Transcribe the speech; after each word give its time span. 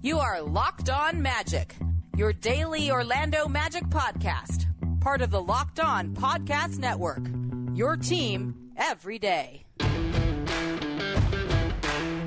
You 0.00 0.20
are 0.20 0.40
Locked 0.40 0.90
On 0.90 1.20
Magic, 1.20 1.74
your 2.16 2.32
daily 2.32 2.88
Orlando 2.88 3.48
Magic 3.48 3.82
podcast, 3.88 4.66
part 5.00 5.22
of 5.22 5.30
the 5.30 5.42
Locked 5.42 5.80
On 5.80 6.14
Podcast 6.14 6.78
Network. 6.78 7.22
Your 7.74 7.96
team 7.96 8.70
every 8.76 9.18
day. 9.18 9.64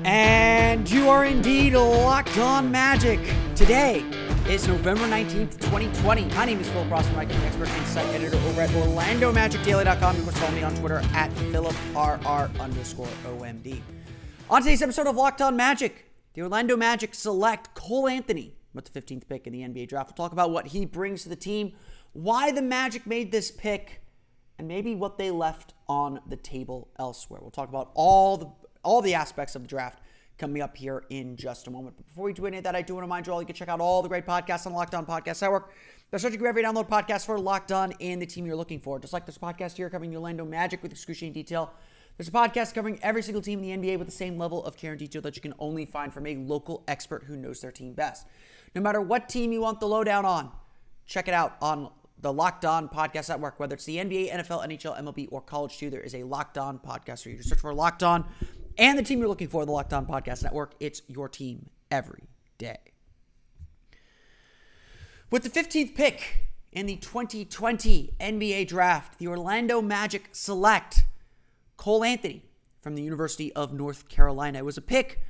And 0.04 0.90
you 0.90 1.08
are 1.08 1.24
indeed 1.24 1.72
locked 1.72 2.36
on 2.36 2.70
magic. 2.70 3.18
Today 3.54 4.04
is 4.46 4.68
November 4.68 5.04
19th, 5.04 5.58
2020. 5.60 6.26
My 6.26 6.44
name 6.44 6.60
is 6.60 6.68
Philip 6.68 6.88
Rossman, 6.88 7.26
the 7.26 7.34
expert 7.46 7.70
insight 7.70 8.06
editor 8.08 8.36
over 8.36 8.60
at 8.60 8.68
OrlandoMagicDaily.com. 8.68 10.16
You 10.18 10.22
can 10.24 10.32
follow 10.32 10.52
me 10.52 10.62
on 10.62 10.74
Twitter 10.74 10.98
at 11.14 11.30
PhilipRR 11.30 12.60
underscore 12.60 13.08
OMD. 13.24 13.80
On 14.50 14.60
today's 14.60 14.82
episode 14.82 15.06
of 15.06 15.16
Locked 15.16 15.40
On 15.40 15.56
Magic, 15.56 16.11
the 16.34 16.42
Orlando 16.42 16.76
Magic 16.76 17.14
select 17.14 17.74
Cole 17.74 18.08
Anthony 18.08 18.56
with 18.74 18.92
the 18.92 19.00
15th 19.00 19.28
pick 19.28 19.46
in 19.46 19.52
the 19.52 19.60
NBA 19.60 19.88
draft. 19.88 20.10
We'll 20.10 20.26
talk 20.26 20.32
about 20.32 20.50
what 20.50 20.68
he 20.68 20.84
brings 20.86 21.22
to 21.24 21.28
the 21.28 21.36
team, 21.36 21.72
why 22.12 22.50
the 22.52 22.62
Magic 22.62 23.06
made 23.06 23.32
this 23.32 23.50
pick, 23.50 24.02
and 24.58 24.66
maybe 24.66 24.94
what 24.94 25.18
they 25.18 25.30
left 25.30 25.74
on 25.88 26.20
the 26.26 26.36
table 26.36 26.90
elsewhere. 26.98 27.40
We'll 27.40 27.50
talk 27.50 27.68
about 27.68 27.90
all 27.94 28.36
the 28.36 28.50
all 28.84 29.00
the 29.00 29.14
aspects 29.14 29.54
of 29.54 29.62
the 29.62 29.68
draft 29.68 30.00
coming 30.38 30.60
up 30.60 30.76
here 30.76 31.04
in 31.08 31.36
just 31.36 31.68
a 31.68 31.70
moment. 31.70 31.96
But 31.96 32.08
before 32.08 32.24
we 32.24 32.32
do 32.32 32.46
any 32.46 32.58
of 32.58 32.64
that, 32.64 32.74
I 32.74 32.82
do 32.82 32.94
want 32.94 33.02
to 33.02 33.06
remind 33.06 33.26
you 33.26 33.32
all 33.32 33.40
you 33.40 33.46
can 33.46 33.54
check 33.54 33.68
out 33.68 33.80
all 33.80 34.02
the 34.02 34.08
great 34.08 34.26
podcasts 34.26 34.66
on 34.66 34.72
Locked 34.72 34.94
On 34.94 35.06
Podcast 35.06 35.40
Network. 35.40 35.72
They're 36.10 36.18
searching 36.18 36.40
for 36.40 36.48
every 36.48 36.64
download 36.64 36.88
podcast 36.88 37.26
for 37.26 37.38
Locked 37.38 37.70
On 37.70 37.92
and 38.00 38.20
the 38.20 38.26
team 38.26 38.44
you're 38.44 38.56
looking 38.56 38.80
for. 38.80 38.98
Just 38.98 39.12
like 39.12 39.24
this 39.24 39.38
podcast 39.38 39.76
here 39.76 39.88
covering 39.88 40.10
the 40.10 40.16
Orlando 40.16 40.44
Magic 40.44 40.82
with 40.82 40.90
excruciating 40.90 41.32
detail. 41.32 41.72
There's 42.16 42.28
a 42.28 42.32
podcast 42.32 42.74
covering 42.74 42.98
every 43.02 43.22
single 43.22 43.42
team 43.42 43.62
in 43.62 43.80
the 43.80 43.88
NBA 43.88 43.98
with 43.98 44.06
the 44.06 44.12
same 44.12 44.38
level 44.38 44.64
of 44.64 44.76
care 44.76 44.92
and 44.92 44.98
detail 44.98 45.22
that 45.22 45.34
you 45.34 45.42
can 45.42 45.54
only 45.58 45.86
find 45.86 46.12
from 46.12 46.26
a 46.26 46.36
local 46.36 46.84
expert 46.86 47.24
who 47.24 47.36
knows 47.36 47.60
their 47.60 47.72
team 47.72 47.94
best. 47.94 48.26
No 48.74 48.80
matter 48.80 49.00
what 49.00 49.28
team 49.28 49.52
you 49.52 49.60
want 49.60 49.80
the 49.80 49.88
lowdown 49.88 50.24
on, 50.24 50.50
check 51.06 51.26
it 51.28 51.34
out 51.34 51.56
on 51.60 51.90
the 52.20 52.32
Locked 52.32 52.64
On 52.64 52.88
Podcast 52.88 53.28
Network, 53.28 53.58
whether 53.58 53.74
it's 53.74 53.84
the 53.84 53.96
NBA, 53.96 54.30
NFL, 54.32 54.66
NHL, 54.66 54.98
MLB, 55.00 55.28
or 55.30 55.40
college 55.40 55.78
too. 55.78 55.90
There 55.90 56.00
is 56.00 56.14
a 56.14 56.22
Locked 56.22 56.56
On 56.56 56.78
podcast. 56.78 57.20
So 57.20 57.30
you 57.30 57.36
just 57.36 57.48
search 57.48 57.60
for 57.60 57.74
Locked 57.74 58.02
On 58.02 58.24
and 58.78 58.98
the 58.98 59.02
team 59.02 59.18
you're 59.18 59.28
looking 59.28 59.48
for, 59.48 59.66
the 59.66 59.72
Locked 59.72 59.92
On 59.92 60.06
Podcast 60.06 60.42
Network. 60.42 60.74
It's 60.80 61.02
your 61.08 61.28
team 61.28 61.68
every 61.90 62.28
day. 62.58 62.78
With 65.30 65.42
the 65.42 65.50
15th 65.50 65.94
pick 65.94 66.48
in 66.72 66.86
the 66.86 66.96
2020 66.96 68.14
NBA 68.20 68.68
Draft, 68.68 69.18
the 69.18 69.28
Orlando 69.28 69.82
Magic 69.82 70.28
select 70.32 71.04
Cole 71.82 72.04
Anthony 72.04 72.44
from 72.80 72.94
the 72.94 73.02
University 73.02 73.52
of 73.54 73.72
North 73.72 74.08
Carolina. 74.08 74.58
It 74.58 74.64
was 74.64 74.76
a 74.76 74.80
pick 74.80 75.20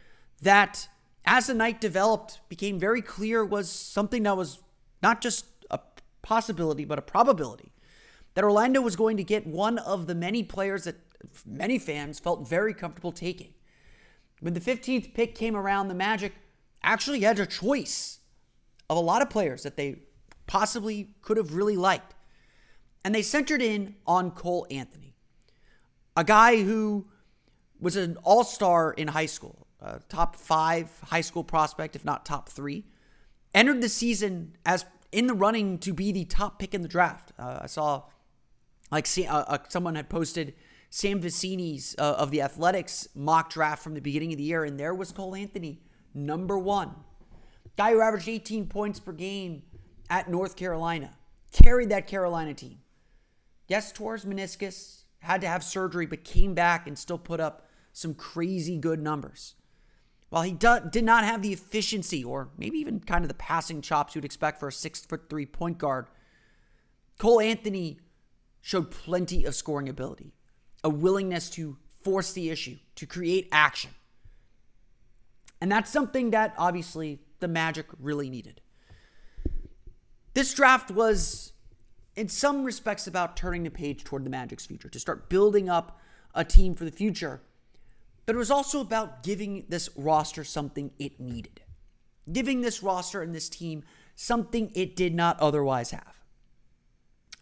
that, 0.42 0.86
as 1.24 1.46
the 1.46 1.54
night 1.54 1.80
developed, 1.80 2.40
became 2.50 2.78
very 2.78 3.00
clear 3.00 3.42
was 3.42 3.70
something 3.70 4.24
that 4.24 4.36
was 4.36 4.58
not 5.02 5.22
just 5.22 5.46
a 5.70 5.80
possibility, 6.20 6.84
but 6.84 6.98
a 6.98 7.02
probability. 7.02 7.72
That 8.34 8.44
Orlando 8.44 8.82
was 8.82 8.96
going 8.96 9.16
to 9.16 9.24
get 9.24 9.46
one 9.46 9.78
of 9.78 10.06
the 10.06 10.14
many 10.14 10.42
players 10.42 10.84
that 10.84 10.96
many 11.46 11.78
fans 11.78 12.18
felt 12.18 12.46
very 12.46 12.74
comfortable 12.74 13.12
taking. 13.12 13.54
When 14.40 14.52
the 14.52 14.60
15th 14.60 15.14
pick 15.14 15.34
came 15.34 15.56
around, 15.56 15.88
the 15.88 15.94
Magic 15.94 16.34
actually 16.82 17.20
had 17.20 17.40
a 17.40 17.46
choice 17.46 18.18
of 18.90 18.98
a 18.98 19.00
lot 19.00 19.22
of 19.22 19.30
players 19.30 19.62
that 19.62 19.78
they 19.78 20.02
possibly 20.46 21.14
could 21.22 21.38
have 21.38 21.54
really 21.54 21.78
liked. 21.78 22.14
And 23.06 23.14
they 23.14 23.22
centered 23.22 23.62
in 23.62 23.94
on 24.06 24.32
Cole 24.32 24.66
Anthony, 24.70 25.11
a 26.16 26.24
guy 26.24 26.62
who 26.62 27.06
was 27.80 27.96
an 27.96 28.16
all 28.22 28.44
star 28.44 28.92
in 28.92 29.08
high 29.08 29.26
school, 29.26 29.66
top 30.08 30.36
five 30.36 30.90
high 31.04 31.20
school 31.20 31.44
prospect, 31.44 31.96
if 31.96 32.04
not 32.04 32.24
top 32.24 32.48
three. 32.48 32.84
Entered 33.54 33.82
the 33.82 33.88
season 33.88 34.56
as 34.64 34.84
in 35.12 35.26
the 35.26 35.34
running 35.34 35.78
to 35.78 35.92
be 35.92 36.10
the 36.10 36.24
top 36.24 36.58
pick 36.58 36.74
in 36.74 36.82
the 36.82 36.88
draft. 36.88 37.32
Uh, 37.38 37.60
I 37.62 37.66
saw 37.66 38.04
like 38.90 39.06
uh, 39.18 39.22
uh, 39.30 39.58
someone 39.68 39.94
had 39.94 40.08
posted 40.08 40.54
Sam 40.90 41.20
Vecenie's 41.20 41.94
uh, 41.98 42.16
of 42.18 42.30
the 42.30 42.42
Athletic's 42.42 43.08
mock 43.14 43.50
draft 43.50 43.82
from 43.82 43.94
the 43.94 44.00
beginning 44.00 44.32
of 44.32 44.38
the 44.38 44.44
year, 44.44 44.64
and 44.64 44.80
there 44.80 44.94
was 44.94 45.12
Cole 45.12 45.34
Anthony, 45.34 45.80
number 46.14 46.58
one. 46.58 46.94
Guy 47.76 47.92
who 47.92 48.00
averaged 48.00 48.28
18 48.28 48.66
points 48.66 49.00
per 49.00 49.12
game 49.12 49.62
at 50.10 50.28
North 50.28 50.56
Carolina, 50.56 51.16
carried 51.52 51.88
that 51.88 52.06
Carolina 52.06 52.52
team. 52.52 52.78
Yes, 53.68 53.90
his 53.90 54.24
meniscus, 54.26 55.01
had 55.22 55.40
to 55.40 55.48
have 55.48 55.64
surgery, 55.64 56.06
but 56.06 56.24
came 56.24 56.54
back 56.54 56.86
and 56.86 56.98
still 56.98 57.18
put 57.18 57.40
up 57.40 57.66
some 57.92 58.14
crazy 58.14 58.76
good 58.76 59.00
numbers. 59.00 59.54
While 60.30 60.42
he 60.42 60.52
do- 60.52 60.80
did 60.90 61.04
not 61.04 61.24
have 61.24 61.42
the 61.42 61.52
efficiency 61.52 62.24
or 62.24 62.50
maybe 62.56 62.78
even 62.78 63.00
kind 63.00 63.24
of 63.24 63.28
the 63.28 63.34
passing 63.34 63.82
chops 63.82 64.14
you'd 64.14 64.24
expect 64.24 64.58
for 64.58 64.68
a 64.68 64.72
six 64.72 65.04
foot 65.04 65.28
three 65.28 65.46
point 65.46 65.78
guard, 65.78 66.06
Cole 67.18 67.40
Anthony 67.40 68.00
showed 68.60 68.90
plenty 68.90 69.44
of 69.44 69.54
scoring 69.54 69.88
ability 69.88 70.32
a 70.84 70.90
willingness 70.90 71.48
to 71.50 71.76
force 72.02 72.32
the 72.32 72.50
issue, 72.50 72.76
to 72.96 73.06
create 73.06 73.48
action. 73.52 73.90
And 75.60 75.70
that's 75.70 75.90
something 75.90 76.30
that 76.30 76.54
obviously 76.58 77.20
the 77.38 77.46
Magic 77.46 77.86
really 78.00 78.28
needed. 78.28 78.60
This 80.34 80.52
draft 80.54 80.90
was, 80.90 81.51
in 82.14 82.28
some 82.28 82.64
respects, 82.64 83.06
about 83.06 83.36
turning 83.36 83.62
the 83.62 83.70
page 83.70 84.04
toward 84.04 84.24
the 84.24 84.30
Magic's 84.30 84.66
future, 84.66 84.88
to 84.88 85.00
start 85.00 85.28
building 85.28 85.68
up 85.68 85.98
a 86.34 86.44
team 86.44 86.74
for 86.74 86.84
the 86.84 86.90
future. 86.90 87.40
But 88.26 88.34
it 88.34 88.38
was 88.38 88.50
also 88.50 88.80
about 88.80 89.22
giving 89.22 89.64
this 89.68 89.88
roster 89.96 90.44
something 90.44 90.92
it 90.98 91.18
needed, 91.18 91.62
giving 92.30 92.60
this 92.60 92.82
roster 92.82 93.22
and 93.22 93.34
this 93.34 93.48
team 93.48 93.82
something 94.14 94.70
it 94.74 94.94
did 94.94 95.14
not 95.14 95.40
otherwise 95.40 95.90
have. 95.90 96.20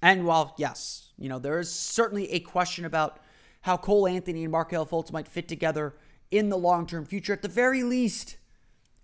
And 0.01 0.25
while, 0.25 0.55
yes, 0.57 1.13
you 1.19 1.29
know, 1.29 1.39
there 1.39 1.59
is 1.59 1.73
certainly 1.73 2.31
a 2.33 2.41
question 2.41 2.85
about 2.85 3.21
how 3.63 3.77
Cole 3.77 4.07
Anthony 4.07 4.45
and 4.45 4.53
Markelle 4.53 4.87
Fultz 4.87 5.13
might 5.13 5.29
fit 5.29 5.49
together 5.49 5.95
in 6.31 6.49
the 6.49 6.57
long 6.57 6.87
term 6.87 7.05
future. 7.05 7.33
At 7.33 7.43
the 7.43 7.49
very 7.49 7.83
least, 7.83 8.37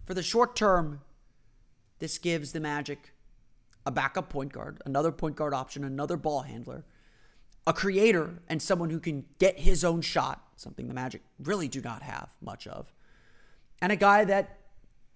for 0.04 0.15
the 0.15 0.22
short 0.22 0.56
term, 0.56 1.03
this 1.98 2.19
gives 2.19 2.53
the 2.53 2.60
Magic 2.60 3.12
a 3.86 3.91
backup 3.91 4.28
point 4.28 4.52
guard, 4.52 4.82
another 4.84 5.12
point 5.12 5.36
guard 5.36 5.54
option, 5.54 5.84
another 5.84 6.16
ball 6.16 6.42
handler, 6.42 6.84
a 7.66 7.72
creator, 7.72 8.42
and 8.48 8.60
someone 8.60 8.91
who 8.91 9.00
can 9.00 9.24
get 9.38 9.60
his 9.60 9.84
own 9.84 10.00
shot, 10.00 10.42
something 10.56 10.88
the 10.88 10.94
Magic 10.94 11.22
really 11.38 11.69
do 11.69 11.80
not 11.80 12.02
have 12.02 12.30
much 12.42 12.66
of, 12.66 12.92
and 13.80 13.92
a 13.92 13.97
guy 13.97 14.24
that 14.24 14.58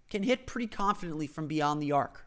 can 0.09 0.23
hit 0.23 0.47
pretty 0.47 0.67
confidently 0.67 1.27
from 1.27 1.47
beyond 1.47 1.83
the 1.83 1.93
arc. 1.93 2.27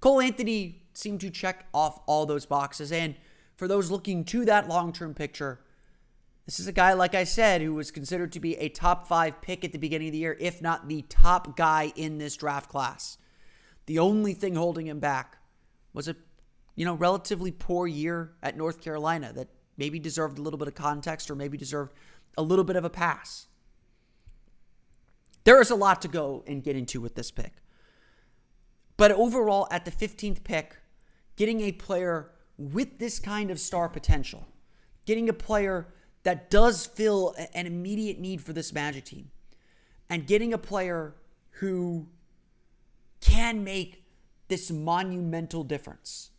Cole 0.00 0.20
Anthony 0.20 0.82
seemed 0.94 1.20
to 1.20 1.30
check 1.30 1.66
off 1.74 2.00
all 2.06 2.24
those 2.24 2.46
boxes, 2.46 2.92
and 2.92 3.16
for 3.56 3.68
those 3.68 3.90
looking 3.90 4.24
to 4.26 4.44
that 4.44 4.68
long 4.68 4.92
term 4.92 5.14
picture, 5.14 5.60
this 6.46 6.58
is 6.58 6.66
a 6.66 6.72
guy, 6.72 6.92
like 6.92 7.14
I 7.14 7.24
said, 7.24 7.62
who 7.62 7.74
was 7.74 7.92
considered 7.92 8.32
to 8.32 8.40
be 8.40 8.56
a 8.56 8.68
top 8.68 9.06
five 9.06 9.40
pick 9.40 9.64
at 9.64 9.72
the 9.72 9.78
beginning 9.78 10.08
of 10.08 10.12
the 10.12 10.18
year, 10.18 10.36
if 10.40 10.60
not 10.60 10.88
the 10.88 11.02
top 11.02 11.56
guy 11.56 11.92
in 11.94 12.18
this 12.18 12.36
draft 12.36 12.68
class. 12.68 13.16
The 13.86 13.98
only 13.98 14.32
thing 14.34 14.54
holding 14.54 14.86
him 14.86 15.00
back 15.00 15.38
was 15.92 16.08
a, 16.08 16.16
you 16.74 16.84
know, 16.84 16.94
relatively 16.94 17.50
poor 17.50 17.86
year 17.86 18.32
at 18.42 18.56
North 18.56 18.80
Carolina 18.80 19.32
that 19.34 19.48
maybe 19.76 19.98
deserved 19.98 20.38
a 20.38 20.42
little 20.42 20.58
bit 20.58 20.68
of 20.68 20.74
context 20.74 21.30
or 21.30 21.34
maybe 21.34 21.56
deserved 21.58 21.92
a 22.36 22.42
little 22.42 22.64
bit 22.64 22.76
of 22.76 22.84
a 22.84 22.90
pass. 22.90 23.46
There 25.44 25.60
is 25.60 25.70
a 25.70 25.74
lot 25.74 26.00
to 26.02 26.08
go 26.08 26.44
and 26.46 26.62
get 26.62 26.76
into 26.76 27.00
with 27.00 27.14
this 27.14 27.30
pick. 27.30 27.54
But 28.96 29.10
overall, 29.10 29.66
at 29.70 29.84
the 29.84 29.90
15th 29.90 30.44
pick, 30.44 30.76
getting 31.36 31.60
a 31.62 31.72
player 31.72 32.30
with 32.56 32.98
this 32.98 33.18
kind 33.18 33.50
of 33.50 33.58
star 33.58 33.88
potential, 33.88 34.46
getting 35.06 35.28
a 35.28 35.32
player 35.32 35.88
that 36.22 36.50
does 36.50 36.86
fill 36.86 37.34
an 37.54 37.66
immediate 37.66 38.20
need 38.20 38.40
for 38.40 38.52
this 38.52 38.72
Magic 38.72 39.04
team, 39.04 39.30
and 40.08 40.26
getting 40.26 40.52
a 40.52 40.58
player 40.58 41.16
who 41.56 42.06
can 43.22 43.64
make 43.64 44.04
this 44.48 44.70
monumental 44.70 45.64
difference. 45.64 46.30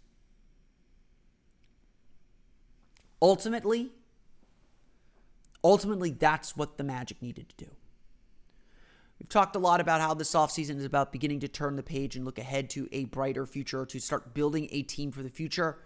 Ultimately, 3.20 3.90
ultimately 5.64 6.12
that's 6.12 6.56
what 6.56 6.78
the 6.78 6.84
Magic 6.84 7.22
needed 7.22 7.50
to 7.50 7.66
do. 7.66 7.72
We've 9.20 9.30
talked 9.30 9.56
a 9.56 9.60
lot 9.60 9.80
about 9.80 10.02
how 10.02 10.14
this 10.14 10.34
offseason 10.34 10.78
is 10.78 10.86
about 10.86 11.14
beginning 11.14 11.40
to 11.40 11.48
turn 11.48 11.78
the 11.78 11.84
page 11.84 12.18
and 12.18 12.26
look 12.26 12.38
ahead 12.38 12.70
to 12.72 12.90
a 12.92 13.06
brighter 13.06 13.46
future, 13.46 13.86
to 13.86 14.00
start 14.00 14.34
building 14.34 14.68
a 14.72 14.82
team 14.82 15.12
for 15.12 15.24
the 15.24 15.30
future. 15.30 15.80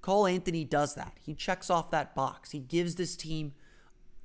Cole 0.00 0.26
Anthony 0.26 0.64
does 0.64 0.94
that. 0.94 1.12
He 1.20 1.34
checks 1.34 1.68
off 1.68 1.90
that 1.90 2.14
box. 2.14 2.52
He 2.52 2.60
gives 2.60 2.94
this 2.94 3.16
team, 3.16 3.52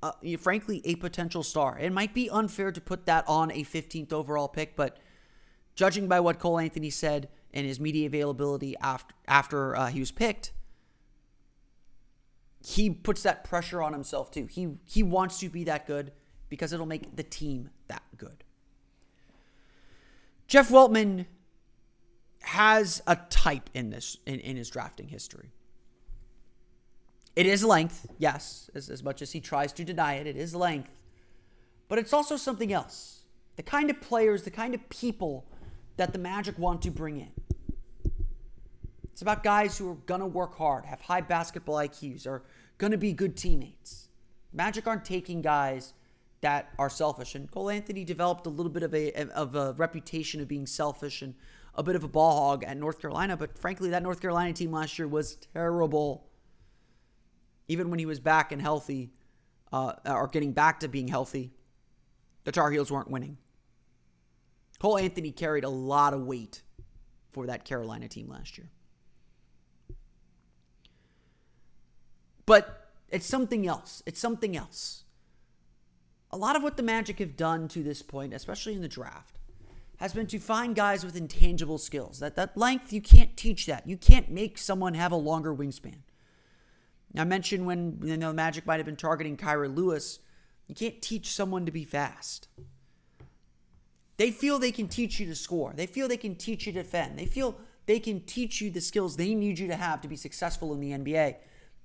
uh, 0.02 0.14
frankly, 0.40 0.82
a 0.86 0.96
potential 0.96 1.44
star. 1.44 1.78
It 1.78 1.92
might 1.92 2.14
be 2.14 2.30
unfair 2.30 2.72
to 2.72 2.80
put 2.80 3.06
that 3.08 3.28
on 3.28 3.52
a 3.52 3.66
15th 3.66 4.14
overall 4.14 4.48
pick, 4.48 4.78
but 4.78 4.98
judging 5.76 6.08
by 6.08 6.20
what 6.20 6.40
Cole 6.40 6.60
Anthony 6.60 6.90
said 6.90 7.30
and 7.54 7.66
his 7.66 7.80
media 7.80 8.08
availability 8.08 8.76
after 8.82 9.14
after 9.28 9.76
uh, 9.76 9.88
he 9.88 10.00
was 10.00 10.12
picked, 10.12 10.52
he 12.66 12.90
puts 12.90 13.24
that 13.24 13.44
pressure 13.44 13.82
on 13.82 13.94
himself 13.94 14.32
too. 14.32 14.48
He 14.48 14.78
he 14.86 15.04
wants 15.04 15.40
to 15.40 15.50
be 15.50 15.64
that 15.66 15.86
good 15.86 16.12
because 16.50 16.74
it'll 16.74 16.86
make 16.86 17.16
the 17.16 17.24
team 17.24 17.70
that 17.88 18.04
good. 18.18 18.44
Jeff 20.48 20.70
Weltman 20.70 21.26
has 22.42 23.02
a 23.08 23.16
type 23.30 23.70
in 23.74 23.90
this 23.90 24.18
in, 24.26 24.40
in 24.40 24.58
his 24.58 24.70
drafting 24.70 25.08
history. 25.08 25.52
It 27.36 27.48
is 27.48 27.64
length, 27.64 28.06
yes, 28.20 28.70
as, 28.76 28.90
as 28.90 29.02
much 29.04 29.22
as 29.22 29.32
he 29.32 29.40
tries 29.40 29.74
to 29.74 29.84
deny 29.84 30.16
it, 30.16 30.28
it 30.28 30.38
is 30.38 30.54
length. 30.54 30.92
But 31.88 31.98
it's 31.98 32.14
also 32.14 32.38
something 32.38 32.72
else. 32.72 33.24
The 33.56 33.64
kind 33.64 33.90
of 33.90 34.00
players, 34.02 34.44
the 34.44 34.52
kind 34.52 34.76
of 34.76 34.88
people 34.90 35.46
that 35.98 36.14
the 36.14 36.20
Magic 36.20 36.58
want 36.58 36.82
to 36.84 36.92
bring 36.92 37.18
in. 37.18 37.32
It's 39.12 39.22
about 39.22 39.44
guys 39.44 39.78
who 39.78 39.92
are 39.92 39.96
going 39.96 40.22
to 40.22 40.26
work 40.26 40.58
hard, 40.58 40.86
have 40.86 41.02
high 41.02 41.22
basketball 41.22 41.76
IQs, 41.76 42.26
are 42.26 42.44
going 42.78 42.92
to 42.92 42.98
be 42.98 43.14
good 43.14 43.38
teammates. 43.38 44.10
Magic 44.52 44.88
aren't 44.88 45.06
taking 45.06 45.42
guys 45.42 45.94
that 46.42 46.70
are 46.78 46.90
selfish. 46.90 47.36
And 47.36 47.50
Cole 47.50 47.70
Anthony 47.70 48.04
developed 48.04 48.46
a 48.46 48.50
little 48.50 48.72
bit 48.72 48.84
of 48.84 48.94
a, 48.94 49.14
of 49.32 49.56
a 49.56 49.74
reputation 49.74 50.42
of 50.42 50.48
being 50.48 50.66
selfish 50.66 51.22
and 51.22 51.36
a 51.76 51.84
bit 51.84 51.96
of 51.96 52.04
a 52.04 52.08
ball 52.08 52.50
hog 52.50 52.64
at 52.64 52.76
North 52.78 53.00
Carolina. 53.00 53.38
But 53.38 53.58
frankly, 53.58 53.90
that 53.92 54.04
North 54.04 54.20
Carolina 54.20 54.52
team 54.54 54.72
last 54.72 55.00
year 55.00 55.08
was 55.08 55.36
terrible. 55.54 56.28
Even 57.68 57.90
when 57.90 58.00
he 58.00 58.06
was 58.06 58.20
back 58.20 58.52
and 58.52 58.62
healthy, 58.62 59.12
uh, 59.72 59.94
or 60.06 60.28
getting 60.28 60.52
back 60.52 60.82
to 60.82 60.88
being 60.88 61.08
healthy, 61.08 61.52
the 62.44 62.52
Tar 62.52 62.72
Heels 62.72 62.92
weren't 62.92 63.10
winning. 63.10 63.38
Cole 64.84 64.98
Anthony 64.98 65.32
carried 65.32 65.64
a 65.64 65.70
lot 65.70 66.14
of 66.14 66.26
weight 66.26 66.62
for 67.32 67.48
that 67.48 67.64
Carolina 67.64 68.10
team 68.10 68.28
last 68.28 68.58
year. 68.58 68.68
But 72.46 72.92
it's 73.08 73.26
something 73.26 73.66
else. 73.66 74.04
It's 74.06 74.20
something 74.20 74.58
else. 74.58 75.06
A 76.32 76.38
lot 76.38 76.58
of 76.58 76.64
what 76.64 76.76
the 76.76 76.84
Magic 76.84 77.20
have 77.20 77.38
done 77.38 77.70
to 77.70 77.82
this 77.82 78.02
point, 78.02 78.34
especially 78.34 78.74
in 78.74 78.82
the 78.82 78.90
draft, 78.90 79.40
has 80.00 80.12
been 80.12 80.28
to 80.28 80.38
find 80.38 80.76
guys 80.76 81.06
with 81.06 81.16
intangible 81.16 81.78
skills. 81.78 82.20
That 82.20 82.36
that 82.36 82.58
length, 82.58 82.92
you 82.92 83.00
can't 83.00 83.38
teach 83.38 83.66
that. 83.68 83.88
You 83.88 83.96
can't 83.96 84.32
make 84.32 84.58
someone 84.58 84.96
have 84.96 85.14
a 85.14 85.16
longer 85.16 85.56
wingspan. 85.56 86.00
I 87.18 87.24
mentioned 87.24 87.66
when 87.66 88.02
you 88.04 88.18
know 88.18 88.34
Magic 88.34 88.66
might 88.66 88.82
have 88.82 88.86
been 88.86 88.98
targeting 88.98 89.38
Kira 89.38 89.74
Lewis. 89.74 90.20
You 90.68 90.76
can't 90.76 91.02
teach 91.02 91.32
someone 91.32 91.66
to 91.66 91.72
be 91.72 91.86
fast. 91.86 92.50
They 94.18 94.32
feel 94.32 94.60
they 94.60 94.72
can 94.72 94.88
teach 94.88 95.20
you 95.20 95.26
to 95.28 95.36
score. 95.36 95.74
They 95.76 95.88
feel 95.88 96.08
they 96.08 96.18
can 96.18 96.36
teach 96.36 96.68
you 96.68 96.74
to 96.74 96.84
defend. 96.84 97.18
They 97.18 97.26
feel 97.26 97.58
they 97.86 98.00
can 98.00 98.22
teach 98.22 98.62
you 98.62 98.70
the 98.70 98.82
skills 98.82 99.18
they 99.18 99.34
need 99.34 99.60
you 99.60 99.68
to 99.68 99.76
have 99.76 100.02
to 100.02 100.08
be 100.08 100.16
successful 100.16 100.74
in 100.74 100.80
the 100.80 100.92
NBA 100.92 101.36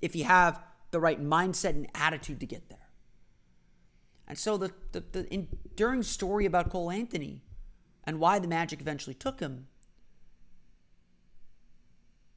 if 0.01 0.15
you 0.15 0.25
have 0.25 0.63
the 0.91 1.01
right 1.01 1.23
mindset 1.23 1.71
and 1.71 1.89
attitude 1.95 2.41
to 2.41 2.47
get 2.47 2.69
there. 2.69 2.79
And 4.27 4.39
so 4.39 4.57
the, 4.57 4.73
the, 4.93 5.03
the 5.13 5.35
enduring 5.35 6.03
story 6.03 6.45
about 6.45 6.71
Cole 6.71 6.91
Anthony 6.91 7.43
and 8.05 8.21
why 8.21 8.39
the 8.39 8.49
Magic 8.49 8.81
eventually 8.81 9.15
took 9.15 9.41
him 9.41 9.67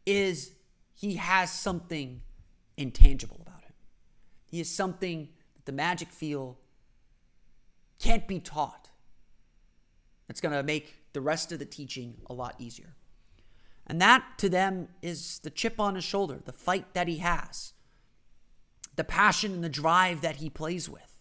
is 0.05 0.53
he 0.93 1.15
has 1.15 1.51
something 1.51 2.21
intangible 2.77 3.37
about 3.41 3.63
him. 3.63 3.73
He 4.45 4.59
is 4.59 4.69
something 4.69 5.29
that 5.55 5.65
the 5.65 5.71
Magic 5.71 6.09
feel 6.09 6.57
can't 7.99 8.27
be 8.27 8.39
taught. 8.39 8.89
It's 10.31 10.39
going 10.39 10.55
to 10.55 10.63
make 10.63 11.11
the 11.11 11.19
rest 11.19 11.51
of 11.51 11.59
the 11.59 11.65
teaching 11.65 12.15
a 12.25 12.33
lot 12.33 12.55
easier. 12.57 12.95
And 13.85 13.99
that 13.99 14.23
to 14.37 14.47
them 14.47 14.87
is 15.01 15.39
the 15.39 15.49
chip 15.49 15.77
on 15.77 15.95
his 15.95 16.05
shoulder, 16.05 16.39
the 16.45 16.53
fight 16.53 16.93
that 16.93 17.09
he 17.09 17.17
has, 17.17 17.73
the 18.95 19.03
passion 19.03 19.53
and 19.53 19.61
the 19.61 19.67
drive 19.67 20.21
that 20.21 20.37
he 20.37 20.49
plays 20.49 20.87
with. 20.87 21.19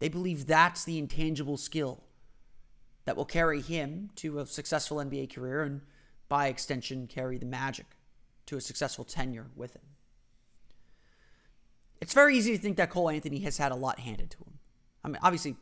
They 0.00 0.08
believe 0.08 0.46
that's 0.46 0.84
the 0.84 0.98
intangible 0.98 1.56
skill 1.56 2.02
that 3.04 3.16
will 3.16 3.24
carry 3.24 3.60
him 3.60 4.10
to 4.16 4.40
a 4.40 4.46
successful 4.46 4.96
NBA 4.96 5.32
career 5.32 5.62
and, 5.62 5.80
by 6.28 6.48
extension, 6.48 7.06
carry 7.06 7.38
the 7.38 7.46
Magic 7.46 7.86
to 8.46 8.56
a 8.56 8.60
successful 8.60 9.04
tenure 9.04 9.46
with 9.54 9.74
him. 9.74 9.82
It's 12.00 12.12
very 12.12 12.36
easy 12.36 12.56
to 12.56 12.58
think 12.60 12.76
that 12.78 12.90
Cole 12.90 13.08
Anthony 13.08 13.38
has 13.40 13.56
had 13.58 13.70
a 13.70 13.76
lot 13.76 14.00
handed 14.00 14.32
to 14.32 14.38
him. 14.38 14.58
I 15.04 15.08
mean, 15.08 15.18
obviously, 15.22 15.54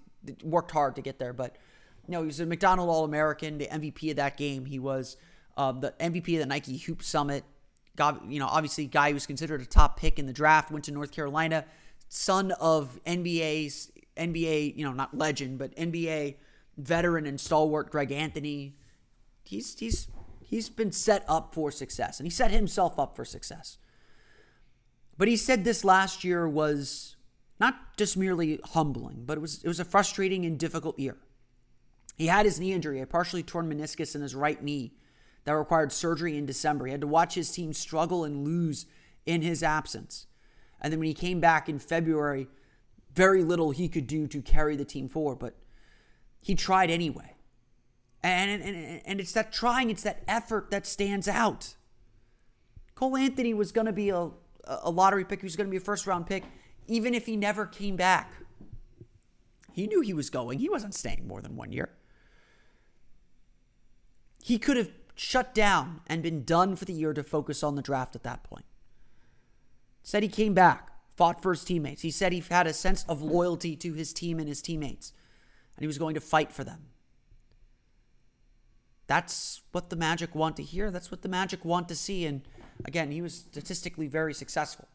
worked 0.42 0.70
hard 0.70 0.96
to 0.96 1.02
get 1.02 1.18
there, 1.18 1.34
but 1.34 1.58
you 2.06 2.12
know, 2.12 2.20
he 2.20 2.26
was 2.26 2.40
a 2.40 2.46
McDonald 2.46 2.88
All 2.88 3.04
American, 3.04 3.58
the 3.58 3.66
MVP 3.66 4.10
of 4.10 4.16
that 4.16 4.36
game. 4.36 4.64
He 4.64 4.78
was 4.78 5.16
uh, 5.56 5.72
the 5.72 5.94
MVP 6.00 6.34
of 6.34 6.40
the 6.40 6.46
Nike 6.46 6.78
Hoop 6.78 7.02
Summit. 7.02 7.44
Got, 7.94 8.24
you 8.30 8.40
know, 8.40 8.46
obviously, 8.46 8.86
guy 8.86 9.08
who 9.08 9.14
was 9.14 9.26
considered 9.26 9.60
a 9.60 9.66
top 9.66 9.98
pick 9.98 10.18
in 10.18 10.26
the 10.26 10.32
draft, 10.32 10.70
went 10.70 10.84
to 10.86 10.92
North 10.92 11.12
Carolina, 11.12 11.64
son 12.08 12.52
of 12.52 12.98
NBA's 13.06 13.92
NBA, 14.16 14.76
you 14.76 14.84
know, 14.84 14.92
not 14.92 15.16
legend, 15.16 15.58
but 15.58 15.74
NBA 15.76 16.36
veteran 16.76 17.26
and 17.26 17.40
stalwart 17.40 17.90
Greg 17.90 18.10
Anthony. 18.10 18.76
He's 19.44 19.78
he's 19.78 20.08
he's 20.40 20.70
been 20.70 20.92
set 20.92 21.24
up 21.28 21.54
for 21.54 21.70
success, 21.70 22.18
and 22.18 22.26
he 22.26 22.30
set 22.30 22.50
himself 22.50 22.98
up 22.98 23.14
for 23.14 23.24
success. 23.24 23.78
But 25.18 25.28
he 25.28 25.36
said 25.36 25.64
this 25.64 25.84
last 25.84 26.24
year 26.24 26.48
was 26.48 27.16
not 27.60 27.96
just 27.96 28.16
merely 28.16 28.60
humbling, 28.64 29.24
but 29.24 29.38
it 29.38 29.40
was 29.40 29.62
it 29.62 29.68
was 29.68 29.80
a 29.80 29.84
frustrating 29.84 30.44
and 30.44 30.58
difficult 30.58 30.98
year. 30.98 31.18
He 32.14 32.26
had 32.26 32.46
his 32.46 32.60
knee 32.60 32.72
injury, 32.72 33.00
a 33.00 33.06
partially 33.06 33.42
torn 33.42 33.68
meniscus 33.68 34.14
in 34.14 34.22
his 34.22 34.34
right 34.34 34.62
knee 34.62 34.92
that 35.44 35.52
required 35.52 35.92
surgery 35.92 36.36
in 36.36 36.46
December. 36.46 36.86
He 36.86 36.92
had 36.92 37.00
to 37.00 37.06
watch 37.06 37.34
his 37.34 37.50
team 37.50 37.72
struggle 37.72 38.24
and 38.24 38.44
lose 38.44 38.86
in 39.26 39.42
his 39.42 39.62
absence. 39.62 40.26
And 40.80 40.92
then 40.92 41.00
when 41.00 41.08
he 41.08 41.14
came 41.14 41.40
back 41.40 41.68
in 41.68 41.78
February, 41.78 42.48
very 43.14 43.42
little 43.42 43.70
he 43.70 43.88
could 43.88 44.06
do 44.06 44.26
to 44.26 44.40
carry 44.40 44.76
the 44.76 44.84
team 44.84 45.08
forward, 45.08 45.38
but 45.38 45.54
he 46.40 46.54
tried 46.54 46.90
anyway. 46.90 47.34
And, 48.22 48.62
and, 48.62 49.02
and 49.04 49.20
it's 49.20 49.32
that 49.32 49.52
trying, 49.52 49.90
it's 49.90 50.02
that 50.02 50.22
effort 50.28 50.70
that 50.70 50.86
stands 50.86 51.28
out. 51.28 51.74
Cole 52.94 53.16
Anthony 53.16 53.52
was 53.52 53.72
going 53.72 53.86
to 53.86 53.92
be 53.92 54.10
a, 54.10 54.30
a 54.66 54.90
lottery 54.90 55.24
pick, 55.24 55.40
he 55.40 55.46
was 55.46 55.56
going 55.56 55.66
to 55.66 55.70
be 55.70 55.76
a 55.76 55.80
first 55.80 56.06
round 56.06 56.26
pick, 56.26 56.44
even 56.86 57.14
if 57.14 57.26
he 57.26 57.36
never 57.36 57.66
came 57.66 57.96
back. 57.96 58.32
He 59.72 59.86
knew 59.86 60.02
he 60.02 60.12
was 60.12 60.30
going, 60.30 60.58
he 60.58 60.68
wasn't 60.68 60.94
staying 60.94 61.26
more 61.26 61.40
than 61.40 61.56
one 61.56 61.72
year. 61.72 61.90
He 64.42 64.58
could 64.58 64.76
have 64.76 64.90
shut 65.14 65.54
down 65.54 66.00
and 66.06 66.22
been 66.22 66.44
done 66.44 66.74
for 66.74 66.84
the 66.84 66.92
year 66.92 67.14
to 67.14 67.22
focus 67.22 67.62
on 67.62 67.76
the 67.76 67.82
draft 67.82 68.16
at 68.16 68.24
that 68.24 68.42
point. 68.42 68.64
Said 70.02 70.22
he 70.22 70.28
came 70.28 70.52
back, 70.52 70.90
fought 71.16 71.40
for 71.40 71.52
his 71.52 71.64
teammates. 71.64 72.02
He 72.02 72.10
said 72.10 72.32
he 72.32 72.42
had 72.50 72.66
a 72.66 72.72
sense 72.72 73.04
of 73.08 73.22
loyalty 73.22 73.76
to 73.76 73.92
his 73.92 74.12
team 74.12 74.40
and 74.40 74.48
his 74.48 74.60
teammates, 74.60 75.12
and 75.76 75.84
he 75.84 75.86
was 75.86 75.98
going 75.98 76.14
to 76.14 76.20
fight 76.20 76.52
for 76.52 76.64
them. 76.64 76.86
That's 79.06 79.62
what 79.72 79.90
the 79.90 79.96
Magic 79.96 80.34
want 80.34 80.56
to 80.56 80.62
hear. 80.62 80.90
That's 80.90 81.10
what 81.10 81.22
the 81.22 81.28
Magic 81.28 81.64
want 81.64 81.88
to 81.88 81.94
see. 81.94 82.26
And 82.26 82.42
again, 82.84 83.10
he 83.10 83.22
was 83.22 83.34
statistically 83.34 84.08
very 84.08 84.34
successful. 84.34 84.88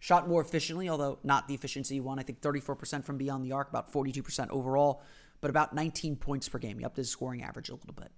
Shot 0.00 0.28
more 0.28 0.40
efficiently, 0.40 0.88
although 0.88 1.18
not 1.22 1.46
the 1.46 1.54
efficiency 1.54 1.94
he 1.94 2.00
won. 2.00 2.18
I 2.18 2.22
think 2.22 2.40
34% 2.40 3.04
from 3.04 3.18
beyond 3.18 3.44
the 3.44 3.52
arc, 3.52 3.68
about 3.68 3.92
42% 3.92 4.48
overall, 4.50 5.02
but 5.40 5.50
about 5.50 5.74
19 5.74 6.16
points 6.16 6.48
per 6.48 6.58
game. 6.58 6.78
He 6.78 6.84
upped 6.84 6.96
his 6.96 7.10
scoring 7.10 7.42
average 7.42 7.68
a 7.68 7.74
little 7.74 7.94
bit. 7.94 8.10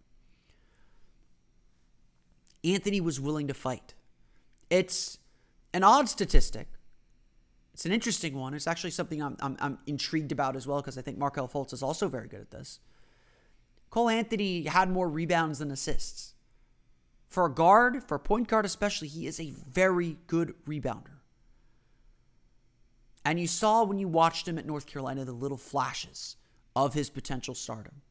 Anthony 2.64 3.00
was 3.00 3.20
willing 3.20 3.46
to 3.48 3.54
fight. 3.54 3.94
It's 4.70 5.18
an 5.72 5.84
odd 5.84 6.08
statistic. 6.08 6.68
It's 7.74 7.84
an 7.84 7.92
interesting 7.92 8.34
one. 8.34 8.54
It's 8.54 8.66
actually 8.66 8.90
something 8.90 9.22
I'm, 9.22 9.36
I'm, 9.40 9.56
I'm 9.60 9.78
intrigued 9.86 10.32
about 10.32 10.56
as 10.56 10.66
well 10.66 10.80
because 10.80 10.96
I 10.96 11.02
think 11.02 11.18
Markelle 11.18 11.48
Fultz 11.48 11.72
is 11.72 11.82
also 11.82 12.08
very 12.08 12.28
good 12.28 12.40
at 12.40 12.50
this. 12.50 12.80
Cole 13.90 14.08
Anthony 14.08 14.64
had 14.64 14.90
more 14.90 15.08
rebounds 15.08 15.58
than 15.58 15.70
assists. 15.70 16.34
For 17.28 17.46
a 17.46 17.52
guard, 17.52 18.02
for 18.04 18.14
a 18.14 18.20
point 18.20 18.48
guard 18.48 18.64
especially, 18.64 19.08
he 19.08 19.26
is 19.26 19.38
a 19.38 19.50
very 19.50 20.16
good 20.26 20.54
rebounder. 20.66 21.18
And 23.24 23.40
you 23.40 23.46
saw 23.46 23.84
when 23.84 23.98
you 23.98 24.08
watched 24.08 24.46
him 24.46 24.56
at 24.56 24.66
North 24.66 24.86
Carolina 24.86 25.24
the 25.24 25.32
little 25.32 25.58
flashes 25.58 26.36
of 26.74 26.94
his 26.94 27.10
potential 27.10 27.54
stardom 27.54 28.02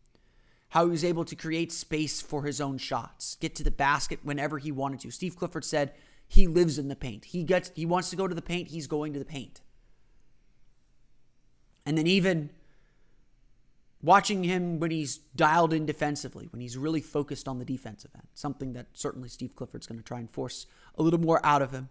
how 0.75 0.84
he 0.84 0.91
was 0.91 1.05
able 1.05 1.24
to 1.24 1.38
create 1.38 1.72
space 1.72 2.22
for 2.22 2.44
his 2.44 2.60
own 2.60 2.77
shots, 2.77 3.38
get 3.39 3.55
to 3.55 3.63
the 3.63 3.72
basket 3.72 4.20
whenever 4.24 4.58
he 4.58 4.74
wanted 4.74 5.00
to. 5.00 5.10
Steve 5.10 5.38
Clifford 5.38 5.63
said 5.63 5.94
he 6.27 6.48
lives 6.48 6.77
in 6.77 6.89
the 6.89 6.98
paint. 6.98 7.24
He 7.24 7.46
gets 7.46 7.72
he 7.75 7.86
wants 7.86 8.10
to 8.10 8.17
go 8.17 8.27
to 8.27 8.36
the 8.36 8.41
paint, 8.41 8.67
he's 8.67 8.86
going 8.86 9.13
to 9.13 9.20
the 9.20 9.24
paint. 9.24 9.62
And 11.86 11.98
then 11.98 12.08
even 12.08 12.50
watching 14.01 14.44
him 14.44 14.77
when 14.82 14.91
he's 14.91 15.20
dialed 15.34 15.72
in 15.72 15.86
defensively, 15.86 16.50
when 16.51 16.60
he's 16.60 16.77
really 16.77 17.00
focused 17.00 17.48
on 17.48 17.58
the 17.58 17.65
defensive 17.65 18.12
end, 18.13 18.27
something 18.34 18.74
that 18.74 18.88
certainly 18.91 19.29
Steve 19.29 19.55
Clifford's 19.55 19.88
going 19.88 20.00
to 20.00 20.03
try 20.03 20.20
and 20.20 20.29
force 20.29 20.67
a 20.98 21.03
little 21.03 21.22
more 21.22 21.39
out 21.46 21.62
of 21.62 21.72
him 21.72 21.88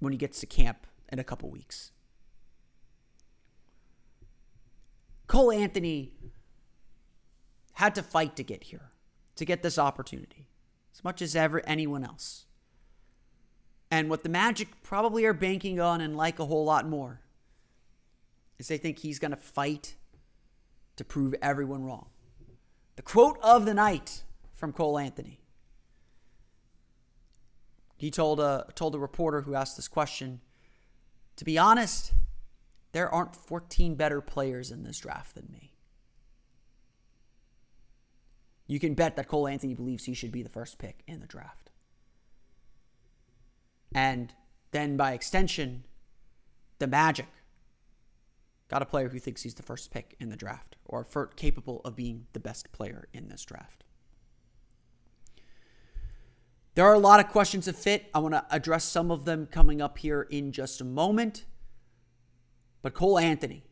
when 0.00 0.12
he 0.12 0.18
gets 0.18 0.40
to 0.40 0.46
camp 0.46 0.88
in 1.12 1.20
a 1.20 1.24
couple 1.24 1.48
weeks. 1.48 1.92
Cole 5.28 5.52
Anthony 5.52 6.10
had 7.74 7.94
to 7.94 8.02
fight 8.02 8.36
to 8.36 8.42
get 8.42 8.64
here, 8.64 8.90
to 9.36 9.44
get 9.44 9.62
this 9.62 9.78
opportunity, 9.78 10.48
as 10.94 11.02
much 11.04 11.22
as 11.22 11.36
ever 11.36 11.60
anyone 11.66 12.04
else. 12.04 12.46
And 13.90 14.08
what 14.08 14.22
the 14.22 14.28
Magic 14.28 14.82
probably 14.82 15.24
are 15.24 15.32
banking 15.32 15.80
on 15.80 16.00
and 16.00 16.16
like 16.16 16.38
a 16.38 16.46
whole 16.46 16.64
lot 16.64 16.88
more 16.88 17.20
is 18.58 18.68
they 18.68 18.78
think 18.78 18.98
he's 18.98 19.18
going 19.18 19.30
to 19.32 19.36
fight 19.36 19.96
to 20.96 21.04
prove 21.04 21.34
everyone 21.40 21.82
wrong. 21.82 22.10
The 22.96 23.02
quote 23.02 23.38
of 23.42 23.64
the 23.64 23.74
night 23.74 24.24
from 24.52 24.72
Cole 24.72 24.98
Anthony. 24.98 25.40
He 27.96 28.10
told 28.10 28.40
a 28.40 28.66
told 28.74 28.94
a 28.94 28.98
reporter 28.98 29.42
who 29.42 29.54
asked 29.54 29.76
this 29.76 29.88
question, 29.88 30.40
"To 31.36 31.44
be 31.44 31.58
honest, 31.58 32.12
there 32.92 33.10
aren't 33.10 33.36
14 33.36 33.94
better 33.94 34.20
players 34.20 34.70
in 34.70 34.82
this 34.82 34.98
draft 34.98 35.34
than 35.34 35.50
me." 35.50 35.69
You 38.70 38.78
can 38.78 38.94
bet 38.94 39.16
that 39.16 39.26
Cole 39.26 39.48
Anthony 39.48 39.74
believes 39.74 40.04
he 40.04 40.14
should 40.14 40.30
be 40.30 40.44
the 40.44 40.48
first 40.48 40.78
pick 40.78 41.02
in 41.08 41.18
the 41.18 41.26
draft. 41.26 41.70
And 43.92 44.32
then 44.70 44.96
by 44.96 45.12
extension, 45.12 45.82
the 46.78 46.86
Magic 46.86 47.26
got 48.68 48.80
a 48.80 48.86
player 48.86 49.08
who 49.08 49.18
thinks 49.18 49.42
he's 49.42 49.54
the 49.54 49.64
first 49.64 49.90
pick 49.90 50.14
in 50.20 50.28
the 50.28 50.36
draft 50.36 50.76
or 50.84 51.04
capable 51.34 51.80
of 51.84 51.96
being 51.96 52.28
the 52.32 52.38
best 52.38 52.70
player 52.70 53.08
in 53.12 53.28
this 53.28 53.44
draft. 53.44 53.82
There 56.76 56.86
are 56.86 56.94
a 56.94 57.00
lot 57.00 57.18
of 57.18 57.26
questions 57.26 57.66
of 57.66 57.74
fit. 57.74 58.08
I 58.14 58.20
want 58.20 58.34
to 58.34 58.46
address 58.52 58.84
some 58.84 59.10
of 59.10 59.24
them 59.24 59.48
coming 59.50 59.82
up 59.82 59.98
here 59.98 60.28
in 60.30 60.52
just 60.52 60.80
a 60.80 60.84
moment. 60.84 61.44
But 62.82 62.94
Cole 62.94 63.18
Anthony, 63.18 63.64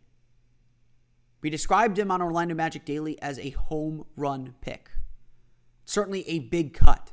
we 1.40 1.50
described 1.50 1.99
him 1.99 2.11
on 2.11 2.21
Orlando 2.21 2.54
Magic 2.54 2.85
Daily 2.85 3.21
as 3.23 3.38
a 3.38 3.50
home 3.50 4.07
run 4.16 4.54
pick. 4.61 4.90
Certainly 5.85 6.28
a 6.28 6.40
big 6.40 6.75
cut. 6.75 7.12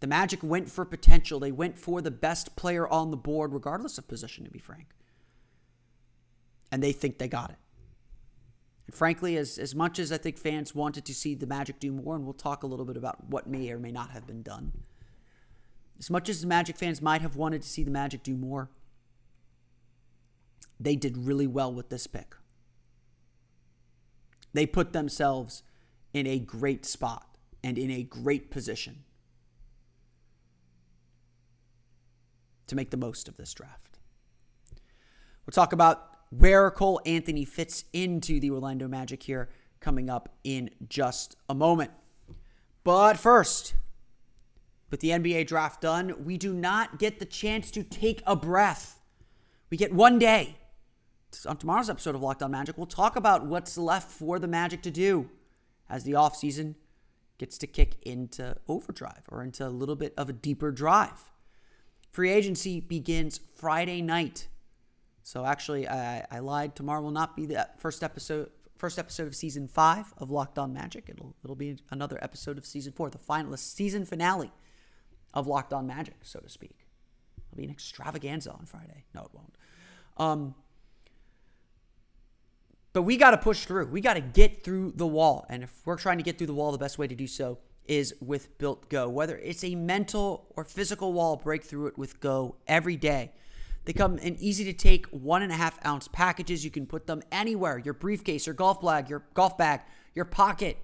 The 0.00 0.06
Magic 0.08 0.42
went 0.42 0.68
for 0.68 0.84
potential. 0.84 1.38
They 1.38 1.52
went 1.52 1.78
for 1.78 2.02
the 2.02 2.10
best 2.10 2.56
player 2.56 2.88
on 2.88 3.12
the 3.12 3.16
board, 3.16 3.52
regardless 3.52 3.98
of 3.98 4.08
position, 4.08 4.44
to 4.44 4.50
be 4.50 4.58
frank. 4.58 4.88
And 6.72 6.82
they 6.82 6.90
think 6.92 7.18
they 7.18 7.28
got 7.28 7.50
it. 7.50 7.56
And 8.86 8.96
frankly, 8.96 9.36
as, 9.36 9.58
as 9.58 9.76
much 9.76 10.00
as 10.00 10.10
I 10.10 10.18
think 10.18 10.38
fans 10.38 10.74
wanted 10.74 11.04
to 11.04 11.14
see 11.14 11.36
the 11.36 11.46
Magic 11.46 11.78
do 11.78 11.92
more, 11.92 12.16
and 12.16 12.24
we'll 12.24 12.34
talk 12.34 12.64
a 12.64 12.66
little 12.66 12.84
bit 12.84 12.96
about 12.96 13.28
what 13.28 13.46
may 13.46 13.70
or 13.70 13.78
may 13.78 13.92
not 13.92 14.10
have 14.10 14.26
been 14.26 14.42
done, 14.42 14.72
as 16.00 16.10
much 16.10 16.28
as 16.28 16.40
the 16.40 16.48
Magic 16.48 16.76
fans 16.76 17.00
might 17.00 17.22
have 17.22 17.36
wanted 17.36 17.62
to 17.62 17.68
see 17.68 17.84
the 17.84 17.90
Magic 17.92 18.24
do 18.24 18.34
more, 18.34 18.70
they 20.80 20.96
did 20.96 21.16
really 21.16 21.46
well 21.46 21.72
with 21.72 21.90
this 21.90 22.08
pick. 22.08 22.34
They 24.52 24.66
put 24.66 24.92
themselves 24.92 25.62
in 26.12 26.26
a 26.26 26.38
great 26.38 26.84
spot 26.84 27.26
and 27.64 27.78
in 27.78 27.90
a 27.90 28.02
great 28.02 28.50
position 28.50 29.04
to 32.66 32.76
make 32.76 32.90
the 32.90 32.96
most 32.96 33.28
of 33.28 33.36
this 33.36 33.52
draft. 33.54 33.98
We'll 35.46 35.52
talk 35.52 35.72
about 35.72 36.08
where 36.30 36.70
Cole 36.70 37.00
Anthony 37.04 37.44
fits 37.44 37.84
into 37.92 38.40
the 38.40 38.50
Orlando 38.50 38.88
Magic 38.88 39.22
here 39.22 39.50
coming 39.80 40.08
up 40.08 40.28
in 40.44 40.70
just 40.88 41.36
a 41.48 41.54
moment. 41.54 41.90
But 42.84 43.18
first, 43.18 43.74
with 44.90 45.00
the 45.00 45.10
NBA 45.10 45.46
draft 45.46 45.80
done, 45.80 46.24
we 46.24 46.38
do 46.38 46.54
not 46.54 46.98
get 46.98 47.18
the 47.18 47.24
chance 47.24 47.70
to 47.72 47.82
take 47.82 48.22
a 48.26 48.36
breath. 48.36 49.00
We 49.70 49.76
get 49.76 49.92
one 49.92 50.18
day 50.18 50.56
on 51.46 51.56
tomorrow's 51.56 51.90
episode 51.90 52.14
of 52.14 52.22
Locked 52.22 52.42
On 52.42 52.50
Magic, 52.50 52.76
we'll 52.76 52.86
talk 52.86 53.16
about 53.16 53.46
what's 53.46 53.76
left 53.78 54.10
for 54.10 54.38
the 54.38 54.48
Magic 54.48 54.82
to 54.82 54.90
do 54.90 55.30
as 55.88 56.04
the 56.04 56.12
offseason 56.12 56.74
gets 57.38 57.58
to 57.58 57.66
kick 57.66 57.96
into 58.02 58.56
overdrive 58.68 59.22
or 59.28 59.42
into 59.42 59.66
a 59.66 59.70
little 59.70 59.96
bit 59.96 60.14
of 60.16 60.28
a 60.28 60.32
deeper 60.32 60.70
drive. 60.70 61.30
Free 62.10 62.30
agency 62.30 62.80
begins 62.80 63.40
Friday 63.54 64.02
night. 64.02 64.48
So 65.22 65.44
actually, 65.44 65.88
I, 65.88 66.26
I 66.30 66.40
lied. 66.40 66.76
Tomorrow 66.76 67.02
will 67.02 67.10
not 67.10 67.36
be 67.36 67.46
the 67.46 67.68
first 67.78 68.02
episode 68.02 68.50
first 68.76 68.98
episode 68.98 69.28
of 69.28 69.34
season 69.36 69.68
five 69.68 70.12
of 70.18 70.28
Locked 70.28 70.58
On 70.58 70.72
Magic. 70.72 71.04
It'll 71.08 71.36
it'll 71.44 71.56
be 71.56 71.78
another 71.90 72.18
episode 72.20 72.58
of 72.58 72.66
season 72.66 72.92
four, 72.92 73.10
the 73.10 73.18
final 73.18 73.56
season 73.56 74.04
finale 74.04 74.50
of 75.32 75.46
Locked 75.46 75.72
On 75.72 75.86
Magic, 75.86 76.16
so 76.22 76.40
to 76.40 76.48
speak. 76.48 76.86
It'll 77.50 77.58
be 77.58 77.64
an 77.64 77.70
extravaganza 77.70 78.50
on 78.52 78.66
Friday. 78.66 79.04
No, 79.14 79.22
it 79.22 79.30
won't. 79.32 79.56
Um, 80.16 80.54
but 82.92 83.02
we 83.02 83.16
got 83.16 83.30
to 83.30 83.38
push 83.38 83.64
through. 83.64 83.86
We 83.86 84.00
got 84.00 84.14
to 84.14 84.20
get 84.20 84.62
through 84.62 84.92
the 84.96 85.06
wall. 85.06 85.46
And 85.48 85.62
if 85.62 85.72
we're 85.84 85.96
trying 85.96 86.18
to 86.18 86.22
get 86.22 86.38
through 86.38 86.48
the 86.48 86.54
wall, 86.54 86.72
the 86.72 86.78
best 86.78 86.98
way 86.98 87.06
to 87.06 87.14
do 87.14 87.26
so 87.26 87.58
is 87.86 88.14
with 88.20 88.56
Built 88.58 88.88
Go. 88.88 89.08
Whether 89.08 89.38
it's 89.38 89.64
a 89.64 89.74
mental 89.74 90.46
or 90.56 90.64
physical 90.64 91.12
wall, 91.12 91.36
break 91.36 91.64
through 91.64 91.88
it 91.88 91.98
with 91.98 92.20
Go 92.20 92.56
every 92.66 92.96
day. 92.96 93.32
They 93.84 93.92
come 93.92 94.18
in 94.18 94.36
easy 94.36 94.64
to 94.64 94.72
take 94.72 95.06
one 95.06 95.42
and 95.42 95.50
a 95.50 95.56
half 95.56 95.84
ounce 95.84 96.06
packages. 96.06 96.64
You 96.64 96.70
can 96.70 96.86
put 96.86 97.06
them 97.06 97.22
anywhere 97.32 97.78
your 97.78 97.94
briefcase, 97.94 98.46
your 98.46 98.54
golf 98.54 98.80
bag, 98.80 99.08
your 99.08 99.24
golf 99.34 99.58
bag, 99.58 99.80
your 100.14 100.24
pocket, 100.24 100.76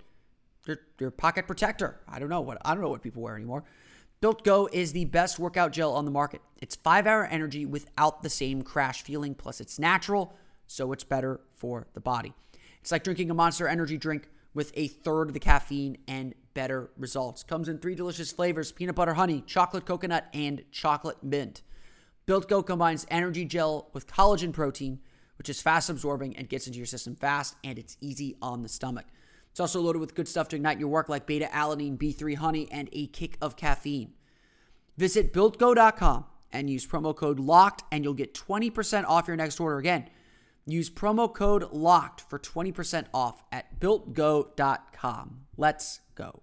your, 0.66 0.80
your 0.98 1.12
pocket 1.12 1.46
protector. 1.46 2.00
I 2.08 2.18
don't 2.18 2.28
know 2.28 2.40
what 2.40 2.58
I 2.64 2.74
don't 2.74 2.82
know 2.82 2.88
what 2.88 3.02
people 3.02 3.22
wear 3.22 3.36
anymore. 3.36 3.64
Built 4.20 4.42
Go 4.42 4.68
is 4.72 4.92
the 4.92 5.04
best 5.04 5.38
workout 5.38 5.72
gel 5.72 5.92
on 5.92 6.04
the 6.04 6.10
market. 6.10 6.40
It's 6.60 6.74
five 6.74 7.06
hour 7.06 7.24
energy 7.26 7.64
without 7.64 8.22
the 8.24 8.30
same 8.30 8.62
crash 8.62 9.02
feeling. 9.02 9.34
Plus, 9.36 9.60
it's 9.60 9.78
natural 9.78 10.34
so 10.66 10.92
it's 10.92 11.04
better 11.04 11.40
for 11.58 11.86
the 11.94 12.00
body. 12.00 12.32
It's 12.80 12.92
like 12.92 13.04
drinking 13.04 13.30
a 13.30 13.34
monster 13.34 13.68
energy 13.68 13.96
drink 13.96 14.28
with 14.54 14.72
a 14.74 14.88
third 14.88 15.28
of 15.28 15.34
the 15.34 15.40
caffeine 15.40 15.98
and 16.06 16.34
better 16.54 16.90
results. 16.96 17.42
Comes 17.42 17.68
in 17.68 17.78
three 17.78 17.94
delicious 17.94 18.32
flavors 18.32 18.72
peanut 18.72 18.94
butter 18.94 19.14
honey, 19.14 19.42
chocolate 19.46 19.84
coconut, 19.84 20.26
and 20.32 20.64
chocolate 20.72 21.22
mint. 21.22 21.62
Built 22.26 22.48
Go 22.48 22.62
combines 22.62 23.06
energy 23.10 23.44
gel 23.44 23.88
with 23.92 24.06
collagen 24.06 24.52
protein, 24.52 25.00
which 25.38 25.48
is 25.48 25.62
fast 25.62 25.88
absorbing 25.88 26.36
and 26.36 26.48
gets 26.48 26.66
into 26.66 26.78
your 26.78 26.86
system 26.86 27.14
fast, 27.14 27.56
and 27.62 27.78
it's 27.78 27.96
easy 28.00 28.36
on 28.42 28.62
the 28.62 28.68
stomach. 28.68 29.06
It's 29.50 29.60
also 29.60 29.80
loaded 29.80 30.00
with 30.00 30.14
good 30.14 30.28
stuff 30.28 30.48
to 30.48 30.56
ignite 30.56 30.78
your 30.78 30.88
work 30.88 31.08
like 31.08 31.26
beta 31.26 31.48
alanine, 31.52 31.96
B3 31.96 32.36
honey, 32.36 32.68
and 32.70 32.88
a 32.92 33.06
kick 33.06 33.38
of 33.40 33.56
caffeine. 33.56 34.12
Visit 34.96 35.32
builtgo.com 35.32 36.24
and 36.52 36.68
use 36.68 36.86
promo 36.86 37.14
code 37.14 37.38
LOCKED, 37.38 37.84
and 37.92 38.04
you'll 38.04 38.14
get 38.14 38.34
20% 38.34 39.04
off 39.06 39.28
your 39.28 39.36
next 39.36 39.60
order. 39.60 39.78
Again, 39.78 40.08
Use 40.68 40.90
promo 40.90 41.32
code 41.32 41.72
LOCKED 41.72 42.20
for 42.20 42.38
20% 42.38 43.06
off 43.14 43.42
at 43.50 43.80
builtgo.com. 43.80 45.46
Let's 45.56 46.00
go. 46.14 46.42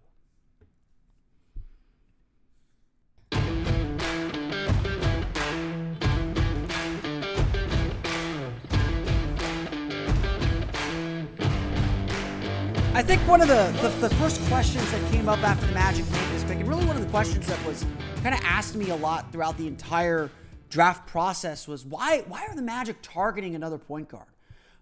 I 12.95 13.03
think 13.03 13.21
one 13.27 13.41
of 13.41 13.47
the, 13.47 13.71
the, 13.81 13.89
the, 14.07 14.15
first 14.15 14.41
questions 14.45 14.89
that 14.91 15.11
came 15.11 15.29
up 15.29 15.43
after 15.43 15.67
the 15.67 15.73
Magic 15.73 16.09
made 16.11 16.31
this 16.31 16.45
pick, 16.45 16.57
and 16.59 16.67
really 16.67 16.85
one 16.85 16.95
of 16.95 17.03
the 17.03 17.09
questions 17.09 17.45
that 17.45 17.63
was 17.65 17.85
kind 18.23 18.33
of 18.33 18.41
asked 18.43 18.75
me 18.75 18.89
a 18.89 18.95
lot 18.95 19.31
throughout 19.31 19.57
the 19.57 19.67
entire 19.67 20.31
draft 20.69 21.07
process 21.07 21.67
was 21.67 21.85
why 21.85 22.23
why 22.27 22.45
are 22.45 22.55
the 22.55 22.61
Magic 22.61 22.97
targeting 23.01 23.55
another 23.55 23.77
point 23.77 24.09
guard? 24.09 24.27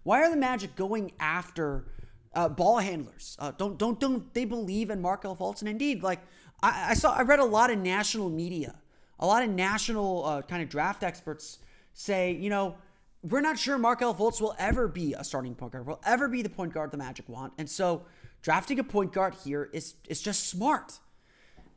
Why 0.02 0.22
are 0.22 0.30
the 0.30 0.36
Magic 0.36 0.76
going 0.76 1.12
after 1.18 1.86
uh, 2.34 2.48
ball 2.48 2.78
handlers? 2.78 3.36
Uh, 3.38 3.52
don't 3.52 3.78
don't 3.78 3.98
don't 3.98 4.32
they 4.34 4.44
believe 4.44 4.90
in 4.90 5.00
Markelle 5.00 5.36
Fultz? 5.36 5.60
And 5.60 5.68
indeed, 5.68 6.02
like 6.02 6.20
I, 6.62 6.90
I, 6.90 6.94
saw, 6.94 7.14
I 7.14 7.22
read 7.22 7.40
a 7.40 7.44
lot 7.44 7.70
of 7.70 7.78
national 7.78 8.30
media, 8.30 8.74
a 9.18 9.26
lot 9.26 9.42
of 9.42 9.50
national 9.50 10.24
uh, 10.24 10.42
kind 10.42 10.62
of 10.62 10.68
draft 10.68 11.02
experts 11.02 11.58
say, 11.92 12.32
you 12.32 12.50
know, 12.50 12.76
we're 13.22 13.40
not 13.40 13.58
sure 13.58 13.78
Markelle 13.78 14.14
Fultz 14.14 14.40
will 14.40 14.54
ever 14.58 14.88
be 14.88 15.14
a 15.14 15.24
starting 15.24 15.54
point 15.54 15.72
guard, 15.72 15.86
will 15.86 16.00
ever 16.04 16.28
be 16.28 16.42
the 16.42 16.50
point 16.50 16.72
guard 16.74 16.90
the 16.90 16.98
Magic 16.98 17.28
want, 17.28 17.52
and 17.58 17.68
so 17.68 18.04
drafting 18.42 18.78
a 18.78 18.84
point 18.84 19.12
guard 19.12 19.34
here 19.44 19.70
is 19.72 19.94
is 20.08 20.20
just 20.20 20.48
smart. 20.48 20.98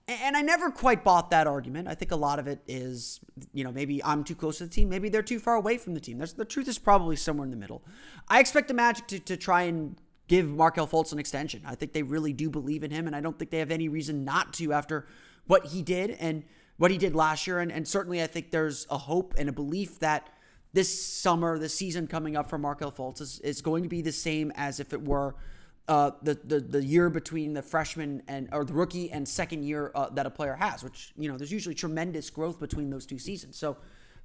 And 0.09 0.37
I 0.37 0.41
never 0.41 0.71
quite 0.71 1.03
bought 1.03 1.31
that 1.31 1.47
argument. 1.47 1.89
I 1.89 1.93
think 1.93 2.11
a 2.11 2.15
lot 2.15 2.39
of 2.39 2.47
it 2.47 2.61
is, 2.65 3.19
you 3.53 3.65
know, 3.65 3.73
maybe 3.73 4.01
I'm 4.05 4.23
too 4.23 4.35
close 4.35 4.59
to 4.59 4.63
the 4.63 4.69
team. 4.69 4.87
Maybe 4.87 5.09
they're 5.09 5.21
too 5.21 5.39
far 5.39 5.55
away 5.55 5.77
from 5.77 5.95
the 5.95 5.99
team. 5.99 6.17
There's, 6.17 6.31
the 6.31 6.45
truth 6.45 6.69
is 6.69 6.79
probably 6.79 7.17
somewhere 7.17 7.43
in 7.43 7.51
the 7.51 7.57
middle. 7.57 7.83
I 8.29 8.39
expect 8.39 8.69
the 8.69 8.73
Magic 8.73 9.07
to, 9.07 9.19
to 9.19 9.35
try 9.35 9.63
and 9.63 9.99
give 10.29 10.47
Markelle 10.47 10.87
Fultz 10.87 11.11
an 11.11 11.19
extension. 11.19 11.61
I 11.65 11.75
think 11.75 11.91
they 11.91 12.03
really 12.03 12.31
do 12.31 12.49
believe 12.49 12.85
in 12.85 12.91
him, 12.91 13.05
and 13.05 13.15
I 13.17 13.19
don't 13.19 13.37
think 13.37 13.51
they 13.51 13.59
have 13.59 13.71
any 13.71 13.89
reason 13.89 14.23
not 14.23 14.53
to 14.53 14.71
after 14.71 15.07
what 15.45 15.65
he 15.65 15.81
did 15.81 16.11
and 16.11 16.43
what 16.77 16.89
he 16.89 16.97
did 16.97 17.13
last 17.13 17.45
year. 17.45 17.59
And, 17.59 17.69
and 17.69 17.85
certainly, 17.85 18.23
I 18.23 18.27
think 18.27 18.51
there's 18.51 18.87
a 18.89 18.97
hope 18.97 19.33
and 19.37 19.49
a 19.49 19.53
belief 19.53 19.99
that 19.99 20.29
this 20.71 21.03
summer, 21.03 21.59
the 21.59 21.67
season 21.67 22.07
coming 22.07 22.37
up 22.37 22.49
for 22.49 22.57
Markelle 22.57 22.93
Fultz 22.93 23.19
is, 23.19 23.41
is 23.41 23.61
going 23.61 23.83
to 23.83 23.89
be 23.89 24.01
the 24.01 24.13
same 24.13 24.53
as 24.55 24.79
if 24.79 24.93
it 24.93 25.01
were– 25.01 25.35
uh, 25.87 26.11
the, 26.21 26.35
the 26.43 26.59
the 26.59 26.83
year 26.83 27.09
between 27.09 27.53
the 27.53 27.61
freshman 27.61 28.21
and 28.27 28.49
or 28.51 28.65
the 28.65 28.73
rookie 28.73 29.09
and 29.11 29.27
second 29.27 29.63
year 29.63 29.91
uh, 29.95 30.09
that 30.09 30.25
a 30.25 30.29
player 30.29 30.55
has, 30.55 30.83
which 30.83 31.13
you 31.17 31.29
know 31.29 31.37
there's 31.37 31.51
usually 31.51 31.75
tremendous 31.75 32.29
growth 32.29 32.59
between 32.59 32.89
those 32.89 33.05
two 33.05 33.19
seasons. 33.19 33.57
So 33.57 33.77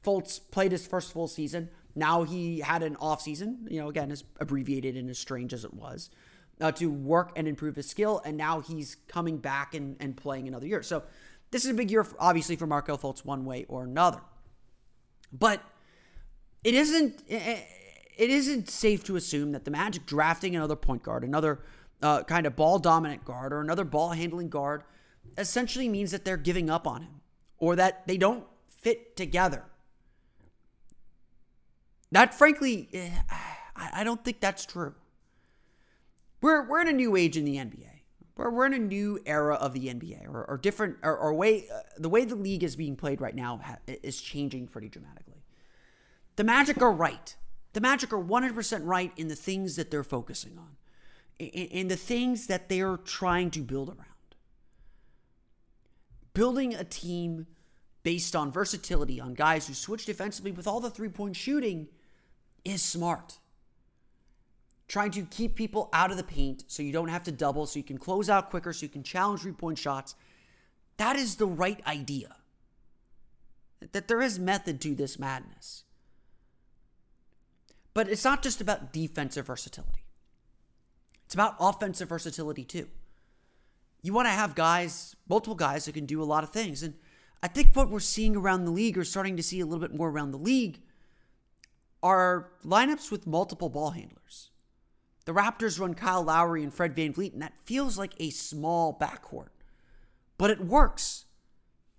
Fultz 0.04 0.40
played 0.50 0.72
his 0.72 0.86
first 0.86 1.12
full 1.12 1.28
season. 1.28 1.68
Now 1.94 2.24
he 2.24 2.60
had 2.60 2.82
an 2.82 2.96
off 2.96 3.20
season, 3.20 3.66
you 3.70 3.80
know, 3.80 3.88
again 3.88 4.10
as 4.10 4.24
abbreviated 4.40 4.96
and 4.96 5.08
as 5.08 5.18
strange 5.18 5.52
as 5.52 5.64
it 5.64 5.74
was, 5.74 6.10
uh, 6.60 6.72
to 6.72 6.90
work 6.90 7.32
and 7.36 7.46
improve 7.46 7.76
his 7.76 7.88
skill, 7.88 8.20
and 8.24 8.36
now 8.36 8.60
he's 8.60 8.96
coming 9.06 9.36
back 9.36 9.74
and, 9.74 9.96
and 10.00 10.16
playing 10.16 10.48
another 10.48 10.66
year. 10.66 10.82
So 10.82 11.04
this 11.52 11.64
is 11.64 11.70
a 11.70 11.74
big 11.74 11.90
year, 11.90 12.02
for, 12.02 12.16
obviously, 12.18 12.56
for 12.56 12.66
Markelle 12.66 12.98
Fultz 12.98 13.24
one 13.24 13.44
way 13.44 13.66
or 13.68 13.84
another. 13.84 14.20
But 15.32 15.62
it 16.64 16.74
isn't. 16.74 17.22
It, 17.28 17.66
it 18.22 18.30
isn't 18.30 18.70
safe 18.70 19.02
to 19.02 19.16
assume 19.16 19.50
that 19.50 19.64
the 19.64 19.70
Magic 19.72 20.06
drafting 20.06 20.54
another 20.54 20.76
point 20.76 21.02
guard, 21.02 21.24
another 21.24 21.58
uh, 22.00 22.22
kind 22.22 22.46
of 22.46 22.54
ball 22.54 22.78
dominant 22.78 23.24
guard 23.24 23.52
or 23.52 23.60
another 23.60 23.82
ball 23.82 24.10
handling 24.10 24.48
guard 24.48 24.84
essentially 25.36 25.88
means 25.88 26.12
that 26.12 26.24
they're 26.24 26.36
giving 26.36 26.70
up 26.70 26.86
on 26.86 27.02
him 27.02 27.20
or 27.58 27.74
that 27.74 28.06
they 28.06 28.16
don't 28.16 28.44
fit 28.68 29.16
together. 29.16 29.64
That, 32.12 32.32
frankly, 32.32 32.88
eh, 32.92 33.10
I 33.74 34.04
don't 34.04 34.24
think 34.24 34.38
that's 34.38 34.64
true. 34.64 34.94
We're, 36.40 36.68
we're 36.68 36.80
in 36.80 36.88
a 36.88 36.92
new 36.92 37.16
age 37.16 37.36
in 37.36 37.44
the 37.44 37.56
NBA. 37.56 37.88
We're, 38.36 38.50
we're 38.50 38.66
in 38.66 38.74
a 38.74 38.78
new 38.78 39.18
era 39.26 39.56
of 39.56 39.72
the 39.72 39.88
NBA, 39.88 40.28
or, 40.28 40.44
or 40.44 40.58
different, 40.58 40.98
or, 41.02 41.16
or 41.16 41.34
way 41.34 41.64
uh, 41.74 41.80
the 41.98 42.08
way 42.08 42.24
the 42.24 42.36
league 42.36 42.62
is 42.62 42.76
being 42.76 42.94
played 42.94 43.20
right 43.20 43.34
now 43.34 43.60
ha, 43.64 43.78
is 43.88 44.20
changing 44.20 44.68
pretty 44.68 44.88
dramatically. 44.88 45.42
The 46.36 46.44
Magic 46.44 46.80
are 46.80 46.92
right. 46.92 47.34
The 47.72 47.80
Magic 47.80 48.12
are 48.12 48.22
100% 48.22 48.80
right 48.84 49.12
in 49.16 49.28
the 49.28 49.34
things 49.34 49.76
that 49.76 49.90
they're 49.90 50.04
focusing 50.04 50.58
on, 50.58 50.76
in, 51.38 51.48
in 51.48 51.88
the 51.88 51.96
things 51.96 52.46
that 52.46 52.68
they're 52.68 52.98
trying 52.98 53.50
to 53.52 53.60
build 53.60 53.88
around. 53.88 54.06
Building 56.34 56.74
a 56.74 56.84
team 56.84 57.46
based 58.02 58.34
on 58.34 58.50
versatility, 58.50 59.20
on 59.20 59.34
guys 59.34 59.68
who 59.68 59.74
switch 59.74 60.06
defensively 60.06 60.52
with 60.52 60.66
all 60.66 60.80
the 60.80 60.90
three 60.90 61.08
point 61.08 61.36
shooting 61.36 61.88
is 62.64 62.82
smart. 62.82 63.38
Trying 64.88 65.12
to 65.12 65.22
keep 65.22 65.54
people 65.54 65.88
out 65.92 66.10
of 66.10 66.16
the 66.16 66.24
paint 66.24 66.64
so 66.66 66.82
you 66.82 66.92
don't 66.92 67.08
have 67.08 67.22
to 67.24 67.32
double, 67.32 67.66
so 67.66 67.78
you 67.78 67.84
can 67.84 67.98
close 67.98 68.28
out 68.28 68.50
quicker, 68.50 68.72
so 68.72 68.84
you 68.84 68.90
can 68.90 69.02
challenge 69.02 69.40
three 69.40 69.52
point 69.52 69.78
shots. 69.78 70.14
That 70.98 71.16
is 71.16 71.36
the 71.36 71.46
right 71.46 71.80
idea. 71.86 72.36
That 73.92 74.08
there 74.08 74.20
is 74.20 74.38
method 74.38 74.80
to 74.82 74.94
this 74.94 75.18
madness. 75.18 75.84
But 77.94 78.08
it's 78.08 78.24
not 78.24 78.42
just 78.42 78.60
about 78.60 78.92
defensive 78.92 79.46
versatility, 79.46 80.04
it's 81.24 81.34
about 81.34 81.56
offensive 81.60 82.08
versatility 82.08 82.64
too. 82.64 82.88
You 84.02 84.12
want 84.12 84.26
to 84.26 84.32
have 84.32 84.54
guys, 84.54 85.14
multiple 85.28 85.54
guys 85.54 85.84
that 85.84 85.92
can 85.92 86.06
do 86.06 86.20
a 86.20 86.24
lot 86.24 86.42
of 86.42 86.50
things. 86.50 86.82
And 86.82 86.94
I 87.42 87.48
think 87.48 87.74
what 87.74 87.88
we're 87.88 88.00
seeing 88.00 88.34
around 88.36 88.64
the 88.64 88.72
league, 88.72 88.98
or 88.98 89.04
starting 89.04 89.36
to 89.36 89.42
see 89.42 89.60
a 89.60 89.66
little 89.66 89.80
bit 89.80 89.94
more 89.96 90.10
around 90.10 90.32
the 90.32 90.38
league, 90.38 90.80
are 92.02 92.50
lineups 92.64 93.12
with 93.12 93.28
multiple 93.28 93.68
ball 93.68 93.90
handlers. 93.90 94.50
The 95.24 95.32
Raptors 95.32 95.78
run 95.78 95.94
Kyle 95.94 96.24
Lowry 96.24 96.64
and 96.64 96.74
Fred 96.74 96.96
VanVleet, 96.96 97.32
and 97.32 97.42
that 97.42 97.54
feels 97.64 97.96
like 97.96 98.14
a 98.18 98.30
small 98.30 98.98
backcourt. 98.98 99.50
But 100.36 100.50
it 100.50 100.64
works. 100.64 101.26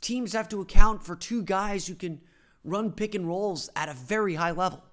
Teams 0.01 0.33
have 0.33 0.49
to 0.49 0.59
account 0.59 1.05
for 1.05 1.15
two 1.15 1.41
guys 1.41 1.87
who 1.87 1.95
can 1.95 2.19
run 2.65 2.91
pick 2.91 3.15
and 3.15 3.25
rolls 3.25 3.69
at 3.77 3.87
a 3.87 3.93
very 3.93 4.35
high 4.35 4.51
level. 4.51 4.83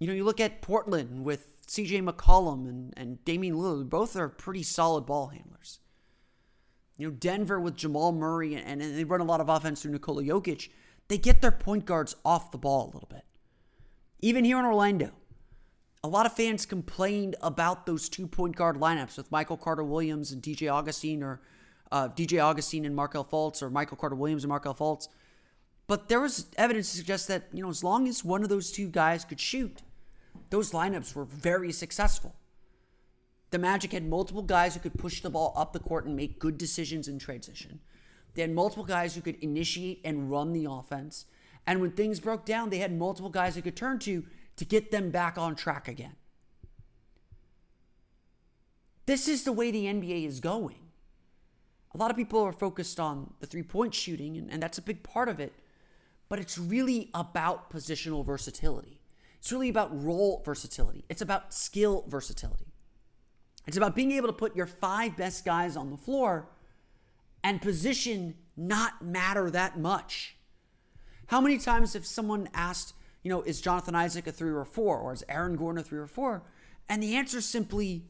You 0.00 0.08
know, 0.08 0.12
you 0.12 0.24
look 0.24 0.40
at 0.40 0.62
Portland 0.62 1.24
with 1.24 1.64
CJ 1.68 2.02
McCollum 2.02 2.68
and, 2.68 2.94
and 2.96 3.24
Damian 3.24 3.54
Lillard, 3.54 3.88
both 3.88 4.16
are 4.16 4.28
pretty 4.28 4.64
solid 4.64 5.06
ball 5.06 5.28
handlers. 5.28 5.78
You 6.96 7.08
know, 7.08 7.14
Denver 7.14 7.60
with 7.60 7.76
Jamal 7.76 8.10
Murray, 8.10 8.54
and, 8.54 8.82
and 8.82 8.98
they 8.98 9.04
run 9.04 9.20
a 9.20 9.24
lot 9.24 9.40
of 9.40 9.48
offense 9.48 9.82
through 9.82 9.92
Nikola 9.92 10.24
Jokic 10.24 10.70
they 11.10 11.18
get 11.18 11.42
their 11.42 11.50
point 11.50 11.86
guards 11.86 12.14
off 12.24 12.52
the 12.52 12.56
ball 12.56 12.84
a 12.84 12.92
little 12.92 13.08
bit. 13.10 13.24
Even 14.20 14.44
here 14.44 14.60
in 14.60 14.64
Orlando, 14.64 15.10
a 16.04 16.08
lot 16.08 16.24
of 16.24 16.32
fans 16.32 16.64
complained 16.64 17.34
about 17.42 17.84
those 17.84 18.08
two 18.08 18.28
point 18.28 18.54
guard 18.54 18.76
lineups 18.76 19.16
with 19.16 19.30
Michael 19.32 19.56
Carter 19.56 19.82
Williams 19.82 20.30
and 20.30 20.40
DJ 20.40 20.72
Augustin, 20.72 21.24
or 21.24 21.40
uh, 21.90 22.08
DJ 22.10 22.40
Augustin 22.40 22.84
and 22.84 22.94
Markelle 22.94 23.24
Fultz, 23.24 23.60
or 23.60 23.70
Michael 23.70 23.96
Carter 23.96 24.14
Williams 24.14 24.44
and 24.44 24.50
Markelle 24.50 24.74
Fultz. 24.74 25.08
But 25.88 26.08
there 26.08 26.20
was 26.20 26.46
evidence 26.56 26.92
to 26.92 26.98
suggest 26.98 27.26
that, 27.26 27.48
you 27.52 27.64
know, 27.64 27.70
as 27.70 27.82
long 27.82 28.06
as 28.06 28.24
one 28.24 28.44
of 28.44 28.48
those 28.48 28.70
two 28.70 28.86
guys 28.86 29.24
could 29.24 29.40
shoot, 29.40 29.82
those 30.50 30.72
lineups 30.72 31.14
were 31.14 31.24
very 31.24 31.72
successful. 31.72 32.34
The 33.50 33.58
Magic 33.58 33.92
had 33.92 34.08
multiple 34.08 34.42
guys 34.42 34.74
who 34.74 34.80
could 34.80 34.98
push 34.98 35.20
the 35.20 35.30
ball 35.30 35.52
up 35.56 35.72
the 35.72 35.80
court 35.80 36.06
and 36.06 36.14
make 36.14 36.38
good 36.38 36.56
decisions 36.56 37.08
in 37.08 37.18
transition. 37.18 37.80
They 38.34 38.42
had 38.42 38.52
multiple 38.52 38.84
guys 38.84 39.14
who 39.14 39.22
could 39.22 39.36
initiate 39.42 40.00
and 40.04 40.30
run 40.30 40.52
the 40.52 40.66
offense. 40.70 41.26
And 41.66 41.80
when 41.80 41.92
things 41.92 42.20
broke 42.20 42.44
down, 42.44 42.70
they 42.70 42.78
had 42.78 42.96
multiple 42.96 43.30
guys 43.30 43.54
they 43.54 43.62
could 43.62 43.76
turn 43.76 43.98
to 44.00 44.24
to 44.56 44.64
get 44.64 44.90
them 44.90 45.10
back 45.10 45.38
on 45.38 45.56
track 45.56 45.88
again. 45.88 46.16
This 49.06 49.26
is 49.26 49.44
the 49.44 49.52
way 49.52 49.70
the 49.70 49.86
NBA 49.86 50.26
is 50.26 50.38
going. 50.38 50.90
A 51.92 51.98
lot 51.98 52.10
of 52.10 52.16
people 52.16 52.40
are 52.42 52.52
focused 52.52 53.00
on 53.00 53.32
the 53.40 53.46
three 53.46 53.62
point 53.62 53.94
shooting, 53.94 54.36
and, 54.36 54.50
and 54.50 54.62
that's 54.62 54.78
a 54.78 54.82
big 54.82 55.02
part 55.02 55.28
of 55.28 55.40
it, 55.40 55.52
but 56.28 56.38
it's 56.38 56.56
really 56.56 57.10
about 57.14 57.70
positional 57.70 58.24
versatility. 58.24 58.99
It's 59.40 59.50
really 59.50 59.68
about 59.68 59.90
role 60.02 60.42
versatility. 60.44 61.04
It's 61.08 61.22
about 61.22 61.52
skill 61.52 62.04
versatility. 62.06 62.66
It's 63.66 63.76
about 63.76 63.96
being 63.96 64.12
able 64.12 64.28
to 64.28 64.32
put 64.32 64.54
your 64.54 64.66
five 64.66 65.16
best 65.16 65.44
guys 65.44 65.76
on 65.76 65.90
the 65.90 65.96
floor 65.96 66.48
and 67.42 67.60
position 67.60 68.34
not 68.56 69.02
matter 69.02 69.50
that 69.50 69.78
much? 69.78 70.36
How 71.28 71.40
many 71.40 71.58
times 71.58 71.94
have 71.94 72.06
someone 72.06 72.48
asked, 72.52 72.94
you 73.22 73.30
know, 73.30 73.42
is 73.42 73.60
Jonathan 73.60 73.94
Isaac 73.94 74.26
a 74.26 74.32
three 74.32 74.50
or 74.50 74.64
four, 74.64 74.98
or 74.98 75.12
is 75.12 75.24
Aaron 75.28 75.56
Gordon 75.56 75.80
a 75.80 75.84
three 75.84 75.98
or 75.98 76.06
four? 76.06 76.42
And 76.88 77.02
the 77.02 77.16
answer 77.16 77.40
simply, 77.40 78.04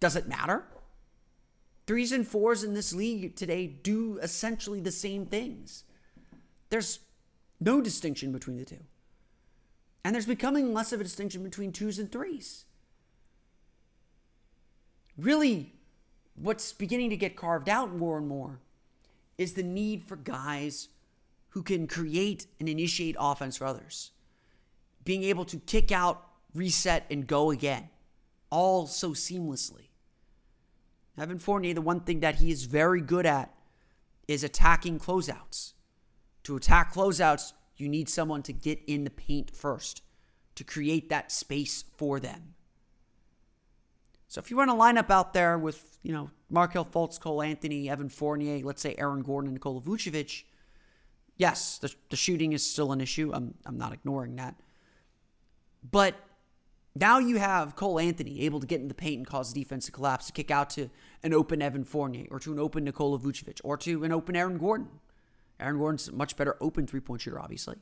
does 0.00 0.16
it 0.16 0.28
matter? 0.28 0.64
Threes 1.86 2.12
and 2.12 2.26
fours 2.26 2.64
in 2.64 2.74
this 2.74 2.92
league 2.92 3.36
today 3.36 3.66
do 3.66 4.18
essentially 4.22 4.80
the 4.80 4.90
same 4.90 5.26
things. 5.26 5.84
There's 6.70 7.00
no 7.60 7.80
distinction 7.80 8.32
between 8.32 8.56
the 8.56 8.64
two. 8.64 8.80
And 10.04 10.14
there's 10.14 10.26
becoming 10.26 10.74
less 10.74 10.92
of 10.92 11.00
a 11.00 11.04
distinction 11.04 11.42
between 11.42 11.72
twos 11.72 11.98
and 11.98 12.12
threes. 12.12 12.66
Really, 15.16 15.72
what's 16.34 16.72
beginning 16.72 17.10
to 17.10 17.16
get 17.16 17.36
carved 17.36 17.68
out 17.68 17.96
more 17.96 18.18
and 18.18 18.28
more 18.28 18.60
is 19.38 19.54
the 19.54 19.62
need 19.62 20.02
for 20.02 20.16
guys 20.16 20.88
who 21.50 21.62
can 21.62 21.86
create 21.86 22.46
and 22.60 22.68
initiate 22.68 23.16
offense 23.18 23.56
for 23.56 23.64
others. 23.64 24.10
Being 25.04 25.22
able 25.22 25.44
to 25.46 25.58
kick 25.58 25.90
out, 25.90 26.26
reset, 26.54 27.06
and 27.10 27.26
go 27.26 27.50
again, 27.50 27.88
all 28.50 28.86
so 28.86 29.10
seamlessly. 29.10 29.88
Evan 31.16 31.38
Fournier, 31.38 31.74
the 31.74 31.80
one 31.80 32.00
thing 32.00 32.20
that 32.20 32.36
he 32.36 32.50
is 32.50 32.64
very 32.64 33.00
good 33.00 33.24
at 33.24 33.54
is 34.26 34.42
attacking 34.42 34.98
closeouts. 34.98 35.72
To 36.44 36.56
attack 36.56 36.92
closeouts, 36.92 37.52
you 37.76 37.88
need 37.88 38.08
someone 38.08 38.42
to 38.42 38.52
get 38.52 38.80
in 38.86 39.04
the 39.04 39.10
paint 39.10 39.54
first, 39.54 40.02
to 40.54 40.64
create 40.64 41.08
that 41.08 41.32
space 41.32 41.84
for 41.96 42.20
them. 42.20 42.54
So 44.28 44.40
if 44.40 44.50
you 44.50 44.58
run 44.58 44.68
a 44.68 44.74
lineup 44.74 45.10
out 45.10 45.32
there 45.32 45.56
with, 45.56 45.98
you 46.02 46.12
know, 46.12 46.30
Markelle 46.50 46.84
Fultz, 46.84 47.20
Cole 47.20 47.42
Anthony, 47.42 47.88
Evan 47.88 48.08
Fournier, 48.08 48.64
let's 48.64 48.82
say 48.82 48.94
Aaron 48.98 49.22
Gordon, 49.22 49.48
and 49.48 49.54
Nikola 49.54 49.80
Vucevic, 49.80 50.44
yes, 51.36 51.78
the, 51.78 51.92
the 52.10 52.16
shooting 52.16 52.52
is 52.52 52.68
still 52.68 52.92
an 52.92 53.00
issue. 53.00 53.30
I'm, 53.32 53.54
I'm 53.64 53.78
not 53.78 53.92
ignoring 53.92 54.36
that. 54.36 54.56
But 55.88 56.14
now 56.96 57.18
you 57.18 57.38
have 57.38 57.76
Cole 57.76 57.98
Anthony 58.00 58.40
able 58.42 58.60
to 58.60 58.66
get 58.66 58.80
in 58.80 58.88
the 58.88 58.94
paint 58.94 59.18
and 59.18 59.26
cause 59.26 59.52
defense 59.52 59.86
to 59.86 59.92
collapse, 59.92 60.26
to 60.26 60.32
kick 60.32 60.50
out 60.50 60.70
to 60.70 60.90
an 61.22 61.34
open 61.34 61.60
Evan 61.60 61.84
Fournier, 61.84 62.26
or 62.30 62.38
to 62.40 62.52
an 62.52 62.58
open 62.58 62.84
Nikola 62.84 63.18
Vucevic, 63.18 63.60
or 63.64 63.76
to 63.78 64.04
an 64.04 64.12
open 64.12 64.36
Aaron 64.36 64.58
Gordon. 64.58 64.88
Aaron 65.60 65.78
Gordon's 65.78 66.10
much 66.12 66.36
better 66.36 66.56
open 66.60 66.86
three 66.86 67.00
point 67.00 67.22
shooter, 67.22 67.40
obviously. 67.40 67.76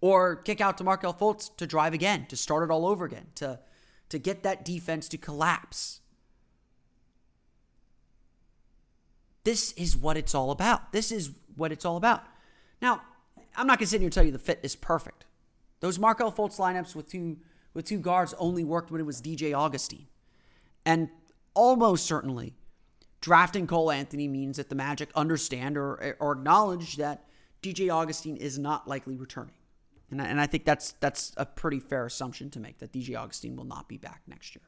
Or 0.00 0.36
kick 0.36 0.60
out 0.60 0.78
to 0.78 0.84
Markelle 0.84 1.14
Fultz 1.14 1.54
to 1.56 1.66
drive 1.66 1.94
again, 1.94 2.26
to 2.26 2.36
start 2.36 2.62
it 2.62 2.72
all 2.72 2.86
over 2.86 3.04
again, 3.04 3.26
to 3.36 3.60
to 4.08 4.18
get 4.18 4.42
that 4.44 4.64
defense 4.64 5.08
to 5.08 5.18
collapse. 5.18 6.00
This 9.44 9.72
is 9.72 9.96
what 9.96 10.16
it's 10.16 10.34
all 10.34 10.50
about. 10.50 10.92
This 10.92 11.12
is 11.12 11.30
what 11.56 11.72
it's 11.72 11.84
all 11.84 11.96
about. 11.96 12.24
Now, 12.82 13.02
I'm 13.56 13.66
not 13.66 13.78
going 13.78 13.86
to 13.86 13.90
sit 13.90 14.00
here 14.00 14.06
and 14.06 14.12
tell 14.12 14.24
you 14.24 14.32
the 14.32 14.38
fit 14.38 14.60
is 14.62 14.76
perfect. 14.76 15.24
Those 15.80 15.98
Markelle 15.98 16.32
Fultz 16.32 16.58
lineups 16.58 16.94
with 16.94 17.08
two 17.08 17.38
with 17.74 17.84
two 17.84 17.98
guards 17.98 18.34
only 18.38 18.64
worked 18.64 18.90
when 18.90 19.00
it 19.00 19.04
was 19.04 19.20
DJ 19.20 19.54
Augustin. 19.54 20.06
And 20.84 21.10
almost 21.54 22.06
certainly, 22.06 22.54
drafting 23.20 23.66
Cole 23.66 23.90
Anthony 23.90 24.28
means 24.28 24.56
that 24.56 24.68
the 24.68 24.74
Magic 24.74 25.10
understand 25.14 25.76
or, 25.76 26.16
or 26.20 26.32
acknowledge 26.32 26.96
that 26.96 27.24
DJ 27.62 27.90
Augustin 27.90 28.36
is 28.36 28.58
not 28.58 28.86
likely 28.86 29.16
returning. 29.16 29.54
And 30.10 30.22
I, 30.22 30.26
and 30.26 30.40
I 30.40 30.46
think 30.46 30.64
that's 30.64 30.92
that's 31.00 31.32
a 31.36 31.44
pretty 31.44 31.80
fair 31.80 32.06
assumption 32.06 32.50
to 32.50 32.60
make 32.60 32.78
that 32.78 32.92
DJ 32.92 33.16
Augustin 33.16 33.56
will 33.56 33.64
not 33.64 33.88
be 33.88 33.96
back 33.96 34.22
next 34.26 34.54
year. 34.54 34.62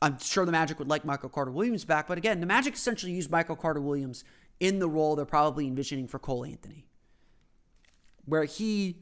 I'm 0.00 0.18
sure 0.18 0.44
the 0.44 0.52
Magic 0.52 0.78
would 0.78 0.88
like 0.88 1.04
Michael 1.04 1.28
Carter 1.28 1.50
Williams 1.50 1.84
back, 1.84 2.06
but 2.06 2.18
again, 2.18 2.40
the 2.40 2.46
Magic 2.46 2.74
essentially 2.74 3.12
used 3.12 3.30
Michael 3.30 3.56
Carter 3.56 3.80
Williams 3.80 4.24
in 4.60 4.78
the 4.78 4.88
role 4.88 5.16
they're 5.16 5.24
probably 5.24 5.66
envisioning 5.66 6.06
for 6.06 6.18
Cole 6.18 6.44
Anthony, 6.44 6.86
where 8.24 8.44
he 8.44 8.96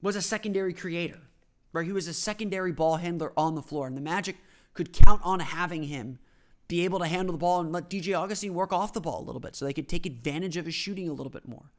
was 0.00 0.14
a 0.14 0.22
secondary 0.22 0.72
creator, 0.72 1.20
where 1.72 1.82
he 1.82 1.92
was 1.92 2.06
a 2.06 2.14
secondary 2.14 2.72
ball 2.72 2.96
handler 2.96 3.32
on 3.36 3.54
the 3.54 3.62
floor, 3.62 3.86
and 3.86 3.96
the 3.96 4.00
Magic 4.00 4.36
could 4.72 4.92
count 4.92 5.20
on 5.24 5.40
having 5.40 5.84
him 5.84 6.18
be 6.68 6.84
able 6.84 6.98
to 6.98 7.06
handle 7.06 7.32
the 7.32 7.38
ball 7.38 7.60
and 7.60 7.72
let 7.72 7.88
DJ 7.88 8.18
Augustin 8.18 8.54
work 8.54 8.72
off 8.72 8.92
the 8.92 9.00
ball 9.00 9.20
a 9.20 9.24
little 9.24 9.40
bit 9.40 9.56
so 9.56 9.64
they 9.64 9.72
could 9.72 9.88
take 9.88 10.04
advantage 10.04 10.56
of 10.56 10.66
his 10.66 10.74
shooting 10.74 11.08
a 11.08 11.12
little 11.12 11.30
bit 11.30 11.48
more. 11.48 11.70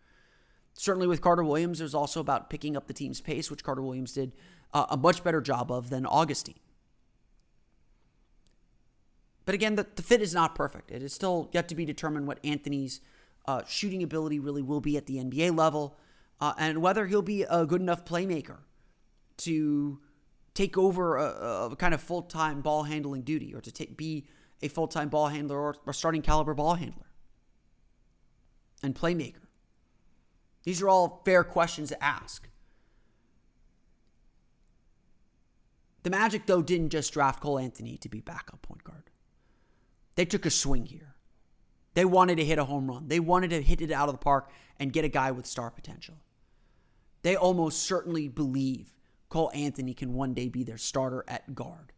Certainly 0.73 1.07
with 1.07 1.21
Carter 1.21 1.43
Williams, 1.43 1.79
it 1.79 1.83
was 1.83 1.95
also 1.95 2.19
about 2.19 2.49
picking 2.49 2.75
up 2.75 2.87
the 2.87 2.93
team's 2.93 3.21
pace, 3.21 3.51
which 3.51 3.63
Carter 3.63 3.81
Williams 3.81 4.13
did 4.13 4.33
uh, 4.73 4.87
a 4.89 4.97
much 4.97 5.23
better 5.23 5.41
job 5.41 5.71
of 5.71 5.89
than 5.89 6.05
Augustin. 6.05 6.55
But 9.45 9.55
again, 9.55 9.75
the, 9.75 9.85
the 9.95 10.01
fit 10.01 10.21
is 10.21 10.33
not 10.33 10.55
perfect. 10.55 10.91
It 10.91 11.03
is 11.03 11.13
still 11.13 11.49
yet 11.51 11.67
to 11.69 11.75
be 11.75 11.85
determined 11.85 12.27
what 12.27 12.39
Anthony's 12.43 13.01
uh, 13.47 13.63
shooting 13.67 14.03
ability 14.03 14.39
really 14.39 14.61
will 14.61 14.81
be 14.81 14.95
at 14.95 15.05
the 15.05 15.17
NBA 15.17 15.57
level 15.57 15.97
uh, 16.41 16.53
and 16.57 16.81
whether 16.81 17.07
he'll 17.07 17.21
be 17.21 17.43
a 17.43 17.65
good 17.65 17.81
enough 17.81 18.05
playmaker 18.05 18.57
to 19.37 19.99
take 20.53 20.77
over 20.77 21.17
a, 21.17 21.69
a 21.71 21.75
kind 21.75 21.93
of 21.93 22.01
full 22.01 22.21
time 22.21 22.61
ball 22.61 22.83
handling 22.83 23.21
duty 23.21 23.53
or 23.53 23.61
to 23.61 23.71
take, 23.71 23.97
be 23.97 24.27
a 24.61 24.67
full 24.67 24.87
time 24.87 25.09
ball 25.09 25.27
handler 25.27 25.57
or, 25.59 25.75
or 25.85 25.93
starting 25.93 26.21
caliber 26.21 26.53
ball 26.53 26.75
handler 26.75 27.07
and 28.83 28.95
playmaker. 28.95 29.47
These 30.63 30.81
are 30.81 30.89
all 30.89 31.21
fair 31.25 31.43
questions 31.43 31.89
to 31.89 32.03
ask. 32.03 32.49
The 36.03 36.09
Magic, 36.09 36.45
though, 36.45 36.61
didn't 36.61 36.89
just 36.89 37.13
draft 37.13 37.41
Cole 37.41 37.59
Anthony 37.59 37.97
to 37.97 38.09
be 38.09 38.21
backup 38.21 38.61
point 38.61 38.83
guard. 38.83 39.09
They 40.15 40.25
took 40.25 40.45
a 40.45 40.49
swing 40.49 40.85
here. 40.85 41.15
They 41.93 42.05
wanted 42.05 42.37
to 42.37 42.45
hit 42.45 42.59
a 42.59 42.65
home 42.65 42.87
run. 42.87 43.07
They 43.07 43.19
wanted 43.19 43.49
to 43.49 43.61
hit 43.61 43.81
it 43.81 43.91
out 43.91 44.09
of 44.09 44.15
the 44.15 44.19
park 44.19 44.49
and 44.79 44.93
get 44.93 45.05
a 45.05 45.09
guy 45.09 45.31
with 45.31 45.45
star 45.45 45.69
potential. 45.69 46.15
They 47.21 47.35
almost 47.35 47.83
certainly 47.83 48.27
believe 48.27 48.93
Cole 49.27 49.51
Anthony 49.53 49.93
can 49.93 50.13
one 50.13 50.33
day 50.33 50.47
be 50.47 50.63
their 50.63 50.77
starter 50.77 51.25
at 51.27 51.53
guard. 51.53 51.91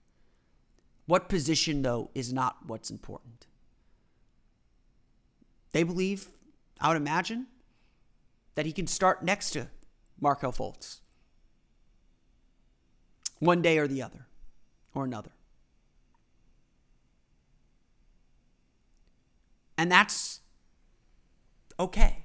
What 1.12 1.28
position, 1.28 1.82
though, 1.82 2.10
is 2.16 2.32
not 2.32 2.56
what's 2.68 2.90
important. 2.90 3.46
They 5.74 5.84
believe, 5.84 6.30
I 6.80 6.88
would 6.88 6.96
imagine, 6.96 7.48
that 8.56 8.66
he 8.66 8.72
can 8.72 8.88
start 8.88 9.22
next 9.22 9.52
to 9.52 9.68
Markelle 10.22 10.54
Fultz. 10.54 11.02
One 13.40 13.62
day 13.62 13.78
or 13.78 13.90
the 13.90 14.02
other, 14.02 14.26
or 14.96 15.04
another. 15.04 15.32
And 19.78 19.92
that's 19.92 20.40
okay. 21.78 22.20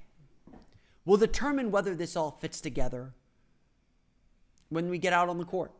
We'll 1.05 1.19
determine 1.19 1.73
whether 1.73 1.97
this 1.97 2.15
all 2.15 2.39
fits 2.41 2.61
together 2.61 3.15
when 4.69 4.89
we 4.89 4.99
get 4.99 5.13
out 5.13 5.29
on 5.29 5.39
the 5.39 5.45
court. 5.45 5.73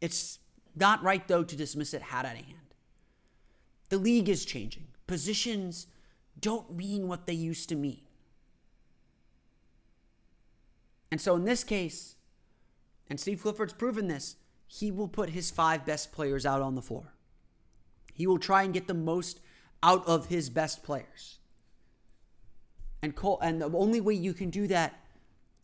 It's 0.00 0.38
not 0.78 1.02
right, 1.02 1.26
though, 1.26 1.44
to 1.44 1.56
dismiss 1.56 1.94
it 1.94 2.02
hat 2.02 2.24
out 2.24 2.32
of 2.32 2.44
hand. 2.44 2.74
The 3.88 3.98
league 3.98 4.28
is 4.28 4.44
changing. 4.44 4.88
Positions 5.06 5.86
don't 6.38 6.74
mean 6.74 7.08
what 7.08 7.26
they 7.26 7.32
used 7.32 7.68
to 7.70 7.74
mean. 7.74 8.02
And 11.10 11.20
so 11.20 11.36
in 11.36 11.44
this 11.44 11.64
case, 11.64 12.16
and 13.08 13.18
Steve 13.18 13.42
Clifford's 13.42 13.72
proven 13.72 14.08
this, 14.08 14.36
he 14.66 14.90
will 14.90 15.08
put 15.08 15.30
his 15.30 15.50
five 15.50 15.86
best 15.86 16.12
players 16.12 16.44
out 16.44 16.60
on 16.60 16.74
the 16.74 16.82
floor. 16.82 17.14
He 18.12 18.26
will 18.26 18.38
try 18.38 18.62
and 18.62 18.74
get 18.74 18.86
the 18.86 18.94
most 18.94 19.40
out 19.82 20.06
of 20.06 20.26
his 20.26 20.50
best 20.50 20.82
players. 20.82 21.38
And 23.02 23.14
Cole, 23.14 23.38
and 23.40 23.62
the 23.62 23.70
only 23.70 24.00
way 24.00 24.14
you 24.14 24.34
can 24.34 24.50
do 24.50 24.66
that 24.66 25.00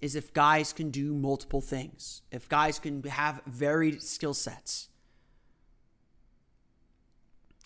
is 0.00 0.14
if 0.14 0.32
guys 0.32 0.72
can 0.72 0.90
do 0.90 1.12
multiple 1.12 1.60
things. 1.60 2.22
If 2.30 2.48
guys 2.48 2.78
can 2.78 3.02
have 3.02 3.42
varied 3.46 4.02
skill 4.02 4.34
sets. 4.34 4.88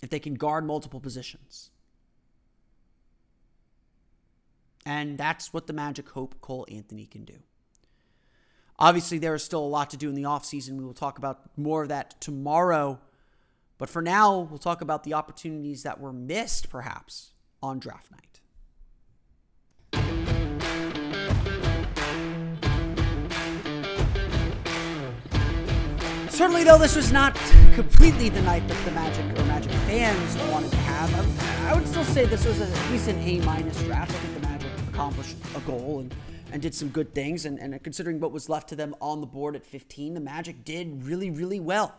If 0.02 0.10
they 0.10 0.20
can 0.20 0.34
guard 0.34 0.64
multiple 0.64 1.00
positions. 1.00 1.70
And 4.86 5.18
that's 5.18 5.52
what 5.52 5.66
the 5.66 5.72
Magic 5.72 6.08
hope 6.10 6.40
Cole 6.40 6.66
Anthony 6.70 7.06
can 7.06 7.24
do. 7.24 7.34
Obviously, 8.78 9.18
there 9.18 9.34
is 9.34 9.42
still 9.42 9.64
a 9.64 9.66
lot 9.66 9.90
to 9.90 9.96
do 9.96 10.08
in 10.08 10.14
the 10.14 10.22
offseason. 10.22 10.78
We 10.78 10.84
will 10.84 10.94
talk 10.94 11.18
about 11.18 11.50
more 11.58 11.82
of 11.82 11.88
that 11.88 12.20
tomorrow. 12.20 13.00
But 13.76 13.90
for 13.90 14.00
now, 14.00 14.38
we'll 14.38 14.58
talk 14.58 14.80
about 14.80 15.02
the 15.04 15.14
opportunities 15.14 15.82
that 15.82 16.00
were 16.00 16.12
missed, 16.12 16.70
perhaps, 16.70 17.32
on 17.60 17.80
draft 17.80 18.10
night. 18.12 18.40
Certainly, 26.30 26.64
though, 26.64 26.78
this 26.78 26.94
was 26.94 27.10
not 27.10 27.36
completely 27.78 28.28
the 28.28 28.42
night 28.42 28.66
that 28.66 28.84
the 28.84 28.90
Magic 28.90 29.24
or 29.38 29.44
Magic 29.44 29.70
fans 29.86 30.36
wanted 30.50 30.68
to 30.68 30.76
have. 30.78 31.62
I, 31.64 31.76
would 31.76 31.86
still 31.86 32.02
say 32.02 32.24
this 32.24 32.44
was 32.44 32.60
at 32.60 32.90
least 32.90 33.06
an 33.06 33.16
A 33.20 33.38
minus 33.44 33.80
draft. 33.84 34.10
I 34.10 34.14
think 34.14 34.34
the 34.34 34.48
Magic 34.48 34.70
accomplished 34.88 35.36
a 35.54 35.60
goal 35.60 36.00
and 36.00 36.12
and 36.50 36.60
did 36.60 36.74
some 36.74 36.88
good 36.88 37.14
things. 37.14 37.44
And, 37.44 37.56
and 37.60 37.80
considering 37.84 38.18
what 38.18 38.32
was 38.32 38.48
left 38.48 38.68
to 38.70 38.76
them 38.76 38.96
on 39.00 39.20
the 39.20 39.28
board 39.28 39.54
at 39.54 39.64
15, 39.64 40.14
the 40.14 40.20
Magic 40.20 40.64
did 40.64 41.04
really, 41.04 41.30
really 41.30 41.60
well. 41.60 41.94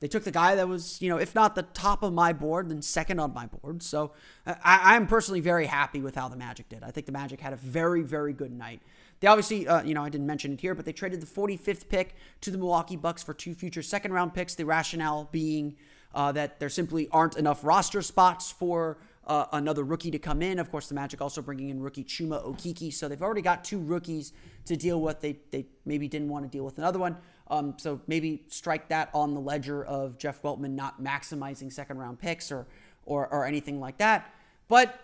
They 0.00 0.08
took 0.08 0.24
the 0.24 0.30
guy 0.30 0.54
that 0.54 0.66
was, 0.66 1.02
you 1.02 1.10
know, 1.10 1.18
if 1.18 1.34
not 1.34 1.56
the 1.56 1.62
top 1.62 2.02
of 2.02 2.14
my 2.14 2.32
board, 2.32 2.70
then 2.70 2.80
second 2.80 3.18
on 3.18 3.34
my 3.34 3.46
board. 3.46 3.82
So 3.82 4.12
uh, 4.46 4.54
I, 4.64 4.96
am 4.96 5.08
personally 5.08 5.40
very 5.40 5.66
happy 5.66 6.00
with 6.00 6.14
how 6.14 6.28
the 6.28 6.36
Magic 6.36 6.70
did. 6.70 6.82
I 6.82 6.90
think 6.90 7.04
the 7.04 7.12
Magic 7.12 7.40
had 7.40 7.52
a 7.52 7.56
very, 7.56 8.00
very 8.00 8.32
good 8.32 8.52
night. 8.52 8.80
They 9.20 9.28
obviously, 9.28 9.66
uh, 9.66 9.82
you 9.82 9.94
know, 9.94 10.04
I 10.04 10.08
didn't 10.08 10.26
mention 10.26 10.52
it 10.52 10.60
here, 10.60 10.74
but 10.74 10.84
they 10.84 10.92
traded 10.92 11.20
the 11.20 11.26
45th 11.26 11.88
pick 11.88 12.14
to 12.42 12.50
the 12.50 12.58
Milwaukee 12.58 12.96
Bucks 12.96 13.22
for 13.22 13.34
two 13.34 13.54
future 13.54 13.82
second 13.82 14.12
round 14.12 14.34
picks. 14.34 14.54
The 14.54 14.64
rationale 14.64 15.28
being 15.32 15.76
uh, 16.14 16.32
that 16.32 16.60
there 16.60 16.68
simply 16.68 17.08
aren't 17.10 17.36
enough 17.36 17.64
roster 17.64 18.02
spots 18.02 18.50
for 18.50 18.98
uh, 19.26 19.46
another 19.52 19.84
rookie 19.84 20.10
to 20.10 20.18
come 20.18 20.40
in. 20.40 20.58
Of 20.58 20.70
course, 20.70 20.88
the 20.88 20.94
Magic 20.94 21.20
also 21.20 21.42
bringing 21.42 21.68
in 21.68 21.80
rookie 21.80 22.04
Chuma 22.04 22.44
Okeke. 22.44 22.92
So 22.92 23.08
they've 23.08 23.22
already 23.22 23.42
got 23.42 23.62
two 23.62 23.78
rookies 23.78 24.32
to 24.64 24.76
deal 24.76 25.00
with. 25.00 25.20
They, 25.20 25.38
they 25.50 25.66
maybe 25.84 26.08
didn't 26.08 26.28
want 26.28 26.44
to 26.44 26.50
deal 26.50 26.64
with 26.64 26.78
another 26.78 26.98
one. 26.98 27.16
Um, 27.50 27.74
so 27.78 28.00
maybe 28.06 28.44
strike 28.48 28.88
that 28.88 29.10
on 29.14 29.34
the 29.34 29.40
ledger 29.40 29.84
of 29.84 30.18
Jeff 30.18 30.42
Weltman 30.42 30.70
not 30.70 31.02
maximizing 31.02 31.72
second 31.72 31.98
round 31.98 32.18
picks 32.18 32.50
or, 32.50 32.66
or, 33.04 33.26
or 33.28 33.44
anything 33.44 33.80
like 33.80 33.98
that. 33.98 34.32
But 34.68 34.98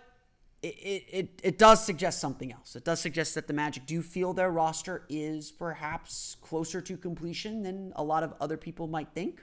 it, 0.65 1.05
it, 1.11 1.41
it 1.43 1.59
does 1.59 1.85
suggest 1.85 2.21
something 2.21 2.53
else. 2.53 2.75
It 2.75 2.85
does 2.85 3.01
suggest 3.01 3.35
that 3.35 3.47
the 3.47 3.53
Magic 3.53 3.87
do 3.87 4.03
feel 4.03 4.33
their 4.33 4.51
roster 4.51 5.05
is 5.09 5.53
perhaps 5.53 6.37
closer 6.41 6.81
to 6.81 6.97
completion 6.97 7.63
than 7.63 7.93
a 7.97 8.03
lot 8.03 8.23
of 8.23 8.35
other 8.41 8.57
people 8.57 8.87
might 8.87 9.09
think. 9.15 9.43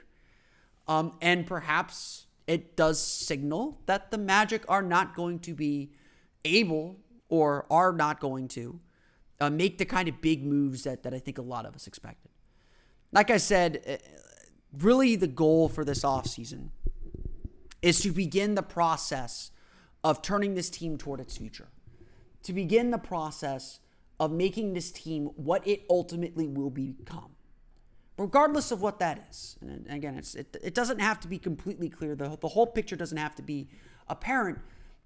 Um, 0.88 1.16
and 1.22 1.46
perhaps 1.46 2.26
it 2.46 2.76
does 2.76 3.00
signal 3.00 3.80
that 3.86 4.10
the 4.10 4.18
Magic 4.18 4.64
are 4.68 4.82
not 4.82 5.14
going 5.14 5.38
to 5.40 5.54
be 5.54 5.92
able 6.44 6.98
or 7.28 7.66
are 7.70 7.92
not 7.92 8.18
going 8.18 8.48
to 8.48 8.80
uh, 9.40 9.48
make 9.48 9.78
the 9.78 9.84
kind 9.84 10.08
of 10.08 10.20
big 10.20 10.44
moves 10.44 10.82
that, 10.84 11.04
that 11.04 11.14
I 11.14 11.18
think 11.18 11.38
a 11.38 11.42
lot 11.42 11.66
of 11.66 11.74
us 11.74 11.86
expected. 11.86 12.30
Like 13.12 13.30
I 13.30 13.36
said, 13.36 13.82
uh, 13.88 13.96
really 14.76 15.16
the 15.16 15.28
goal 15.28 15.68
for 15.68 15.84
this 15.84 16.02
offseason 16.02 16.70
is 17.80 18.00
to 18.00 18.10
begin 18.10 18.54
the 18.54 18.62
process 18.62 19.52
of 20.04 20.22
turning 20.22 20.54
this 20.54 20.70
team 20.70 20.98
toward 20.98 21.20
its 21.20 21.36
future, 21.36 21.68
to 22.42 22.52
begin 22.52 22.90
the 22.90 22.98
process 22.98 23.80
of 24.18 24.32
making 24.32 24.74
this 24.74 24.90
team 24.90 25.26
what 25.36 25.66
it 25.66 25.84
ultimately 25.88 26.46
will 26.46 26.70
become 26.70 27.32
regardless 28.18 28.70
of 28.70 28.80
what 28.80 28.98
that 28.98 29.26
is. 29.30 29.56
And 29.60 29.86
again, 29.88 30.16
it, 30.16 30.56
it 30.62 30.74
doesn't 30.74 31.00
have 31.00 31.20
to 31.20 31.28
be 31.28 31.38
completely 31.38 31.88
clear. 31.88 32.14
The, 32.14 32.36
the 32.40 32.48
whole 32.48 32.66
picture 32.66 32.96
doesn't 32.96 33.18
have 33.18 33.34
to 33.36 33.42
be 33.42 33.68
apparent. 34.08 34.58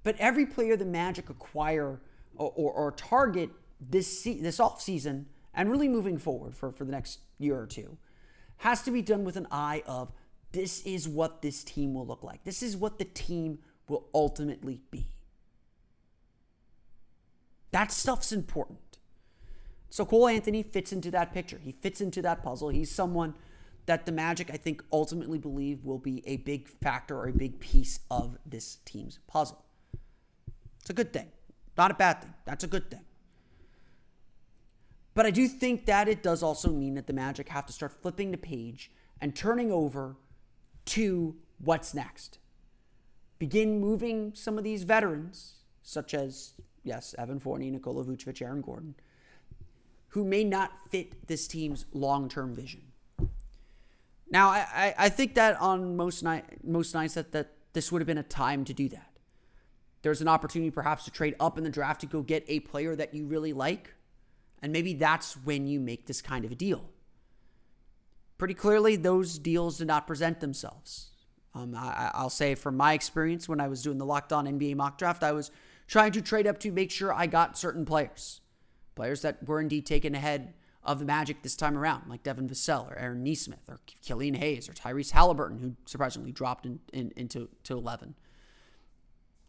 But 0.02 0.16
every 0.18 0.46
player 0.46 0.76
the 0.76 0.84
Magic 0.84 1.30
acquire 1.30 2.00
or, 2.36 2.52
or, 2.54 2.72
or 2.72 2.92
target 2.92 3.50
this, 3.80 4.22
se- 4.22 4.40
this 4.40 4.60
off 4.60 4.80
season 4.80 5.26
and 5.54 5.70
really 5.70 5.88
moving 5.88 6.18
forward 6.18 6.54
for, 6.54 6.70
for 6.70 6.84
the 6.84 6.92
next 6.92 7.20
year 7.38 7.58
or 7.58 7.66
two 7.66 7.96
has 8.58 8.82
to 8.82 8.90
be 8.90 9.02
done 9.02 9.24
with 9.24 9.36
an 9.36 9.46
eye 9.50 9.82
of 9.86 10.12
this 10.52 10.84
is 10.86 11.08
what 11.08 11.42
this 11.42 11.62
team 11.64 11.94
will 11.94 12.06
look 12.06 12.22
like. 12.22 12.44
This 12.44 12.62
is 12.62 12.76
what 12.76 12.98
the 12.98 13.04
team 13.04 13.58
will 13.88 14.06
ultimately 14.14 14.80
be. 14.90 15.06
That 17.70 17.92
stuff's 17.92 18.32
important. 18.32 18.98
So 19.90 20.04
Cole 20.04 20.28
Anthony 20.28 20.62
fits 20.62 20.92
into 20.92 21.10
that 21.12 21.32
picture. 21.32 21.60
He 21.62 21.72
fits 21.72 22.00
into 22.00 22.22
that 22.22 22.42
puzzle. 22.42 22.70
He's 22.70 22.90
someone 22.90 23.34
that 23.86 24.04
the 24.04 24.12
Magic, 24.12 24.50
I 24.52 24.56
think, 24.56 24.82
ultimately 24.92 25.38
believe 25.38 25.84
will 25.84 25.98
be 25.98 26.22
a 26.26 26.38
big 26.38 26.68
factor 26.68 27.16
or 27.16 27.28
a 27.28 27.32
big 27.32 27.60
piece 27.60 28.00
of 28.10 28.36
this 28.44 28.78
team's 28.84 29.20
puzzle. 29.26 29.64
It's 30.80 30.90
a 30.90 30.94
good 30.94 31.12
thing. 31.12 31.30
Not 31.76 31.90
a 31.90 31.94
bad 31.94 32.22
thing. 32.22 32.34
That's 32.44 32.64
a 32.64 32.66
good 32.66 32.90
thing. 32.90 33.04
But 35.14 35.24
I 35.24 35.30
do 35.30 35.48
think 35.48 35.86
that 35.86 36.08
it 36.08 36.22
does 36.22 36.42
also 36.42 36.70
mean 36.70 36.94
that 36.94 37.06
the 37.06 37.12
Magic 37.12 37.48
have 37.48 37.66
to 37.66 37.72
start 37.72 37.92
flipping 38.02 38.32
the 38.32 38.38
page 38.38 38.90
and 39.20 39.34
turning 39.34 39.72
over 39.72 40.16
to 40.86 41.36
what's 41.58 41.94
next. 41.94 42.38
Begin 43.38 43.80
moving 43.80 44.32
some 44.34 44.58
of 44.58 44.64
these 44.64 44.84
veterans, 44.84 45.56
such 45.82 46.14
as, 46.14 46.54
yes, 46.82 47.14
Evan 47.18 47.38
Fournier, 47.38 47.70
Nikola 47.70 48.04
Vucevic, 48.04 48.40
Aaron 48.40 48.62
Gordon, 48.62 48.94
who 50.08 50.24
may 50.24 50.44
not 50.44 50.72
fit 50.90 51.26
this 51.28 51.46
team's 51.46 51.84
long 51.92 52.28
term 52.28 52.54
vision. 52.54 52.82
Now, 54.30 54.48
I, 54.48 54.94
I 54.98 55.08
think 55.08 55.34
that 55.34 55.60
on 55.60 55.96
most 55.96 56.22
night 56.22 56.64
most 56.64 56.94
nights 56.94 57.14
that, 57.14 57.32
that 57.32 57.52
this 57.74 57.92
would 57.92 58.00
have 58.00 58.06
been 58.06 58.18
a 58.18 58.22
time 58.22 58.64
to 58.64 58.72
do 58.72 58.88
that. 58.88 59.10
There's 60.02 60.20
an 60.20 60.28
opportunity 60.28 60.70
perhaps 60.70 61.04
to 61.04 61.10
trade 61.10 61.34
up 61.38 61.58
in 61.58 61.64
the 61.64 61.70
draft 61.70 62.00
to 62.00 62.06
go 62.06 62.22
get 62.22 62.44
a 62.48 62.60
player 62.60 62.96
that 62.96 63.12
you 63.14 63.26
really 63.26 63.52
like. 63.52 63.94
And 64.62 64.72
maybe 64.72 64.94
that's 64.94 65.34
when 65.44 65.66
you 65.66 65.78
make 65.80 66.06
this 66.06 66.22
kind 66.22 66.44
of 66.44 66.50
a 66.52 66.54
deal. 66.54 66.88
pretty 68.38 68.54
clearly, 68.54 68.96
those 68.96 69.38
deals 69.38 69.78
did 69.78 69.86
not 69.86 70.06
present 70.06 70.40
themselves. 70.40 71.10
Um, 71.56 71.74
I, 71.74 72.10
I'll 72.12 72.30
say 72.30 72.54
from 72.54 72.76
my 72.76 72.92
experience 72.92 73.48
when 73.48 73.60
I 73.60 73.68
was 73.68 73.82
doing 73.82 73.96
the 73.96 74.04
Locked 74.04 74.32
On 74.32 74.46
NBA 74.46 74.76
mock 74.76 74.98
draft, 74.98 75.22
I 75.22 75.32
was 75.32 75.50
trying 75.86 76.12
to 76.12 76.20
trade 76.20 76.46
up 76.46 76.58
to 76.60 76.70
make 76.70 76.90
sure 76.90 77.12
I 77.12 77.26
got 77.26 77.56
certain 77.56 77.86
players, 77.86 78.42
players 78.94 79.22
that 79.22 79.46
were 79.46 79.60
indeed 79.60 79.86
taken 79.86 80.14
ahead 80.14 80.52
of 80.84 80.98
the 80.98 81.06
Magic 81.06 81.42
this 81.42 81.56
time 81.56 81.76
around, 81.76 82.04
like 82.08 82.22
Devin 82.22 82.48
Vassell 82.48 82.90
or 82.90 82.96
Aaron 82.98 83.24
Nesmith 83.24 83.68
or 83.68 83.80
Killian 84.02 84.34
Hayes 84.34 84.68
or 84.68 84.72
Tyrese 84.72 85.12
Halliburton, 85.12 85.58
who 85.58 85.76
surprisingly 85.86 86.30
dropped 86.30 86.66
in, 86.66 86.80
in, 86.92 87.12
into 87.16 87.48
to 87.64 87.72
11. 87.72 88.14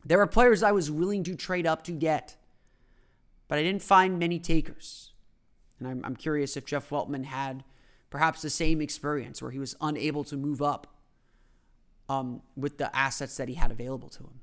There 0.06 0.18
were 0.18 0.28
players 0.28 0.64
I 0.64 0.72
was 0.72 0.90
willing 0.90 1.24
to 1.26 1.36
trade 1.36 1.68
up 1.68 1.84
to 1.84 1.92
get, 1.92 2.38
but 3.50 3.60
I 3.60 3.64
didn't 3.64 3.84
find 3.84 4.18
many 4.18 4.40
takers. 4.40 5.12
And 5.78 5.88
I'm, 5.88 6.02
I'm 6.06 6.16
curious 6.16 6.56
if 6.56 6.66
Jeff 6.66 6.90
Weltman 6.90 7.26
had 7.26 7.66
perhaps 8.10 8.42
the 8.42 8.50
same 8.50 8.80
experience 8.80 9.42
where 9.42 9.52
he 9.52 9.60
was 9.60 9.76
unable 9.82 10.24
to 10.24 10.38
move 10.38 10.62
up 10.62 10.97
um, 12.10 12.42
with 12.56 12.78
the 12.78 12.96
assets 12.96 13.38
that 13.38 13.48
he 13.48 13.56
had 13.56 13.72
available 13.72 14.10
to 14.10 14.24
him. 14.24 14.40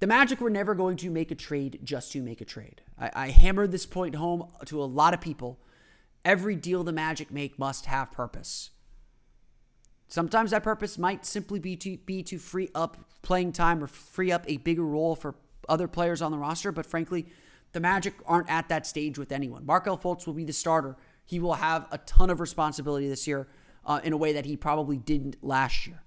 The 0.00 0.06
Magic 0.06 0.40
were 0.40 0.50
never 0.50 0.74
going 0.74 0.96
to 0.98 1.10
make 1.10 1.30
a 1.30 1.34
trade 1.34 1.80
just 1.82 2.12
to 2.12 2.22
make 2.22 2.40
a 2.40 2.44
trade. 2.44 2.82
I, 2.98 3.10
I 3.14 3.28
hammered 3.30 3.72
this 3.72 3.86
point 3.86 4.14
home 4.14 4.48
to 4.66 4.82
a 4.82 4.84
lot 4.84 5.12
of 5.12 5.20
people. 5.20 5.58
Every 6.24 6.54
deal 6.54 6.84
the 6.84 6.92
Magic 6.92 7.32
make 7.32 7.58
must 7.58 7.86
have 7.86 8.12
purpose. 8.12 8.70
Sometimes 10.06 10.52
that 10.52 10.62
purpose 10.62 10.98
might 10.98 11.26
simply 11.26 11.58
be 11.58 11.76
to 11.76 11.96
be 11.98 12.22
to 12.22 12.38
free 12.38 12.70
up 12.74 12.96
playing 13.22 13.52
time 13.52 13.82
or 13.82 13.86
free 13.86 14.30
up 14.30 14.44
a 14.46 14.56
bigger 14.58 14.84
role 14.84 15.16
for 15.16 15.34
other 15.68 15.88
players 15.88 16.22
on 16.22 16.30
the 16.30 16.38
roster. 16.38 16.72
But 16.72 16.86
frankly, 16.86 17.26
the 17.72 17.80
Magic 17.80 18.14
aren't 18.24 18.48
at 18.48 18.68
that 18.68 18.86
stage 18.86 19.18
with 19.18 19.32
anyone. 19.32 19.66
Markelle 19.66 19.98
Fultz 19.98 20.26
will 20.26 20.34
be 20.34 20.44
the 20.44 20.52
starter. 20.52 20.96
He 21.26 21.40
will 21.40 21.54
have 21.54 21.86
a 21.90 21.98
ton 21.98 22.30
of 22.30 22.40
responsibility 22.40 23.08
this 23.08 23.26
year 23.26 23.48
uh, 23.84 24.00
in 24.04 24.12
a 24.12 24.16
way 24.16 24.32
that 24.32 24.44
he 24.44 24.56
probably 24.56 24.96
didn't 24.96 25.36
last 25.42 25.86
year. 25.86 26.02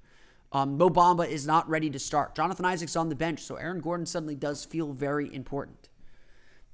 Um, 0.52 0.78
Mo 0.78 0.90
Bamba 0.90 1.28
is 1.28 1.48
not 1.48 1.70
ready 1.70 1.90
to 1.90 2.00
start. 2.00 2.36
Jonathan 2.36 2.66
Isaac's 2.66 2.96
on 2.96 3.10
the 3.10 3.16
bench, 3.16 3.42
so 3.42 3.56
Aaron 3.56 3.80
Gordon 3.80 4.06
suddenly 4.06 4.36
does 4.36 4.66
feel 4.66 4.92
very 4.92 5.34
important. 5.34 5.90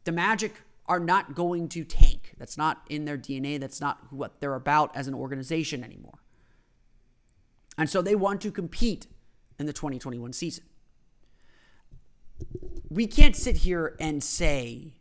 The 0.03 0.12
Magic 0.12 0.55
are 0.88 0.99
not 0.99 1.36
going 1.36 1.69
to 1.69 1.83
tank. 1.83 2.33
That's 2.38 2.57
not 2.57 2.81
in 2.89 3.05
their 3.05 3.17
DNA. 3.17 3.60
That's 3.60 3.81
not 3.81 4.12
what 4.12 4.39
they're 4.39 4.55
about 4.55 4.95
as 4.95 5.07
an 5.07 5.13
organization 5.13 5.83
anymore. 5.83 6.19
And 7.77 7.89
so 7.89 8.01
they 8.01 8.15
want 8.15 8.41
to 8.41 8.51
compete 8.51 9.07
in 9.60 9.65
the 9.65 9.73
2021 9.73 10.33
season. 10.33 10.63
We 12.89 13.05
can't 13.05 13.36
sit 13.36 13.57
here 13.57 13.95
and 13.99 14.23
say 14.23 14.93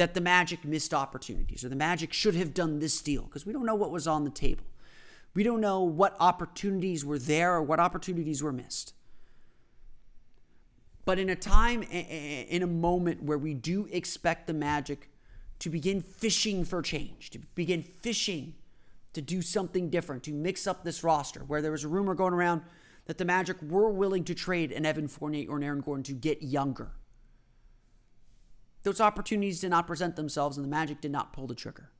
that 0.00 0.14
the 0.14 0.20
Magic 0.22 0.64
missed 0.64 0.94
opportunities 0.94 1.62
or 1.62 1.68
the 1.68 1.76
Magic 1.76 2.10
should 2.10 2.34
have 2.34 2.54
done 2.54 2.78
this 2.78 3.02
deal 3.02 3.24
because 3.24 3.44
we 3.44 3.52
don't 3.52 3.66
know 3.66 3.74
what 3.74 3.90
was 3.90 4.06
on 4.06 4.24
the 4.24 4.30
table. 4.30 4.64
We 5.34 5.42
don't 5.42 5.60
know 5.60 5.82
what 5.82 6.16
opportunities 6.18 7.04
were 7.04 7.18
there 7.18 7.52
or 7.52 7.62
what 7.62 7.78
opportunities 7.78 8.42
were 8.42 8.50
missed. 8.50 8.94
But 11.04 11.18
in 11.18 11.28
a 11.28 11.36
time, 11.36 11.82
in 11.82 12.62
a 12.62 12.66
moment 12.66 13.24
where 13.24 13.36
we 13.36 13.52
do 13.52 13.90
expect 13.92 14.46
the 14.46 14.54
Magic 14.54 15.10
to 15.58 15.68
begin 15.68 16.00
fishing 16.00 16.64
for 16.64 16.80
change, 16.80 17.28
to 17.32 17.38
begin 17.54 17.82
fishing 17.82 18.54
to 19.12 19.20
do 19.20 19.42
something 19.42 19.90
different, 19.90 20.22
to 20.22 20.32
mix 20.32 20.66
up 20.66 20.82
this 20.82 21.04
roster, 21.04 21.40
where 21.40 21.60
there 21.60 21.72
was 21.72 21.84
a 21.84 21.88
rumor 21.88 22.14
going 22.14 22.32
around 22.32 22.62
that 23.04 23.18
the 23.18 23.26
Magic 23.26 23.58
were 23.60 23.90
willing 23.90 24.24
to 24.24 24.34
trade 24.34 24.72
an 24.72 24.86
Evan 24.86 25.08
Fournier 25.08 25.50
or 25.50 25.58
an 25.58 25.62
Aaron 25.62 25.82
Gordon 25.82 26.04
to 26.04 26.14
get 26.14 26.42
younger. 26.42 26.92
Those 28.82 29.00
opportunities 29.00 29.60
did 29.60 29.70
not 29.70 29.86
present 29.86 30.16
themselves, 30.16 30.56
and 30.56 30.64
the 30.64 30.70
Magic 30.70 31.00
did 31.00 31.12
not 31.12 31.32
pull 31.32 31.46
the 31.46 31.54
trigger. 31.54 31.90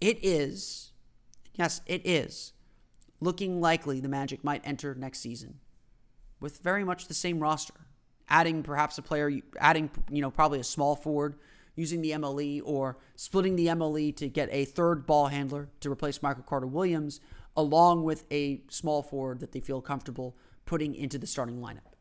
It 0.00 0.18
is, 0.22 0.92
yes, 1.54 1.80
it 1.86 2.06
is, 2.06 2.52
looking 3.20 3.60
likely 3.60 4.00
the 4.00 4.08
Magic 4.08 4.42
might 4.42 4.62
enter 4.64 4.94
next 4.94 5.20
season 5.20 5.60
with 6.40 6.58
very 6.58 6.84
much 6.84 7.06
the 7.06 7.14
same 7.14 7.40
roster, 7.40 7.74
adding 8.28 8.62
perhaps 8.62 8.98
a 8.98 9.02
player, 9.02 9.40
adding, 9.58 9.90
you 10.10 10.20
know, 10.20 10.30
probably 10.30 10.60
a 10.60 10.64
small 10.64 10.96
forward 10.96 11.36
using 11.76 12.02
the 12.02 12.12
MLE 12.12 12.60
or 12.64 12.98
splitting 13.16 13.56
the 13.56 13.66
MLE 13.66 14.14
to 14.16 14.28
get 14.28 14.48
a 14.52 14.64
third 14.64 15.06
ball 15.06 15.26
handler 15.26 15.68
to 15.80 15.90
replace 15.90 16.22
Michael 16.22 16.42
Carter 16.42 16.66
Williams, 16.66 17.20
along 17.56 18.04
with 18.04 18.24
a 18.30 18.62
small 18.68 19.02
forward 19.02 19.40
that 19.40 19.52
they 19.52 19.60
feel 19.60 19.80
comfortable 19.80 20.36
putting 20.66 20.94
into 20.94 21.18
the 21.18 21.26
starting 21.26 21.60
lineup. 21.60 21.94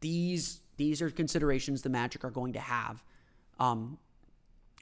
These 0.00 0.61
these 0.82 1.00
are 1.00 1.10
considerations 1.10 1.82
the 1.82 1.88
Magic 1.88 2.24
are 2.24 2.30
going 2.30 2.52
to 2.54 2.60
have, 2.60 3.04
um, 3.60 3.98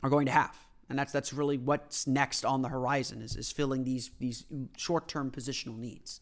are 0.03 0.09
going 0.09 0.25
to 0.27 0.33
have, 0.33 0.57
and 0.89 0.99
that's 0.99 1.13
that's 1.13 1.33
really 1.33 1.59
what's 1.59 2.07
next 2.07 2.45
on 2.45 2.63
the 2.63 2.69
horizon 2.69 3.21
is 3.21 3.37
is 3.37 3.53
filling 3.53 3.85
these 3.85 4.11
these 4.19 4.47
short 4.79 5.09
term 5.09 5.31
positional 5.31 5.79
needs. 5.79 6.21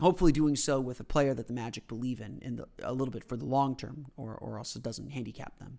Hopefully, 0.00 0.30
doing 0.30 0.54
so 0.54 0.78
with 0.80 1.00
a 1.00 1.04
player 1.04 1.34
that 1.34 1.48
the 1.48 1.52
Magic 1.52 1.88
believe 1.88 2.20
in 2.20 2.38
in 2.42 2.56
the, 2.56 2.68
a 2.80 2.92
little 2.92 3.10
bit 3.10 3.24
for 3.24 3.36
the 3.36 3.44
long 3.44 3.74
term, 3.74 4.06
or 4.16 4.36
or 4.36 4.56
else 4.56 4.76
it 4.76 4.82
doesn't 4.82 5.10
handicap 5.10 5.58
them. 5.58 5.78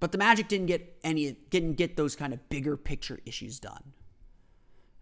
But 0.00 0.10
the 0.10 0.18
Magic 0.18 0.48
didn't 0.48 0.66
get 0.66 0.98
any 1.04 1.36
didn't 1.50 1.74
get 1.74 1.96
those 1.96 2.16
kind 2.16 2.34
of 2.34 2.48
bigger 2.48 2.76
picture 2.76 3.20
issues 3.24 3.60
done. 3.60 3.92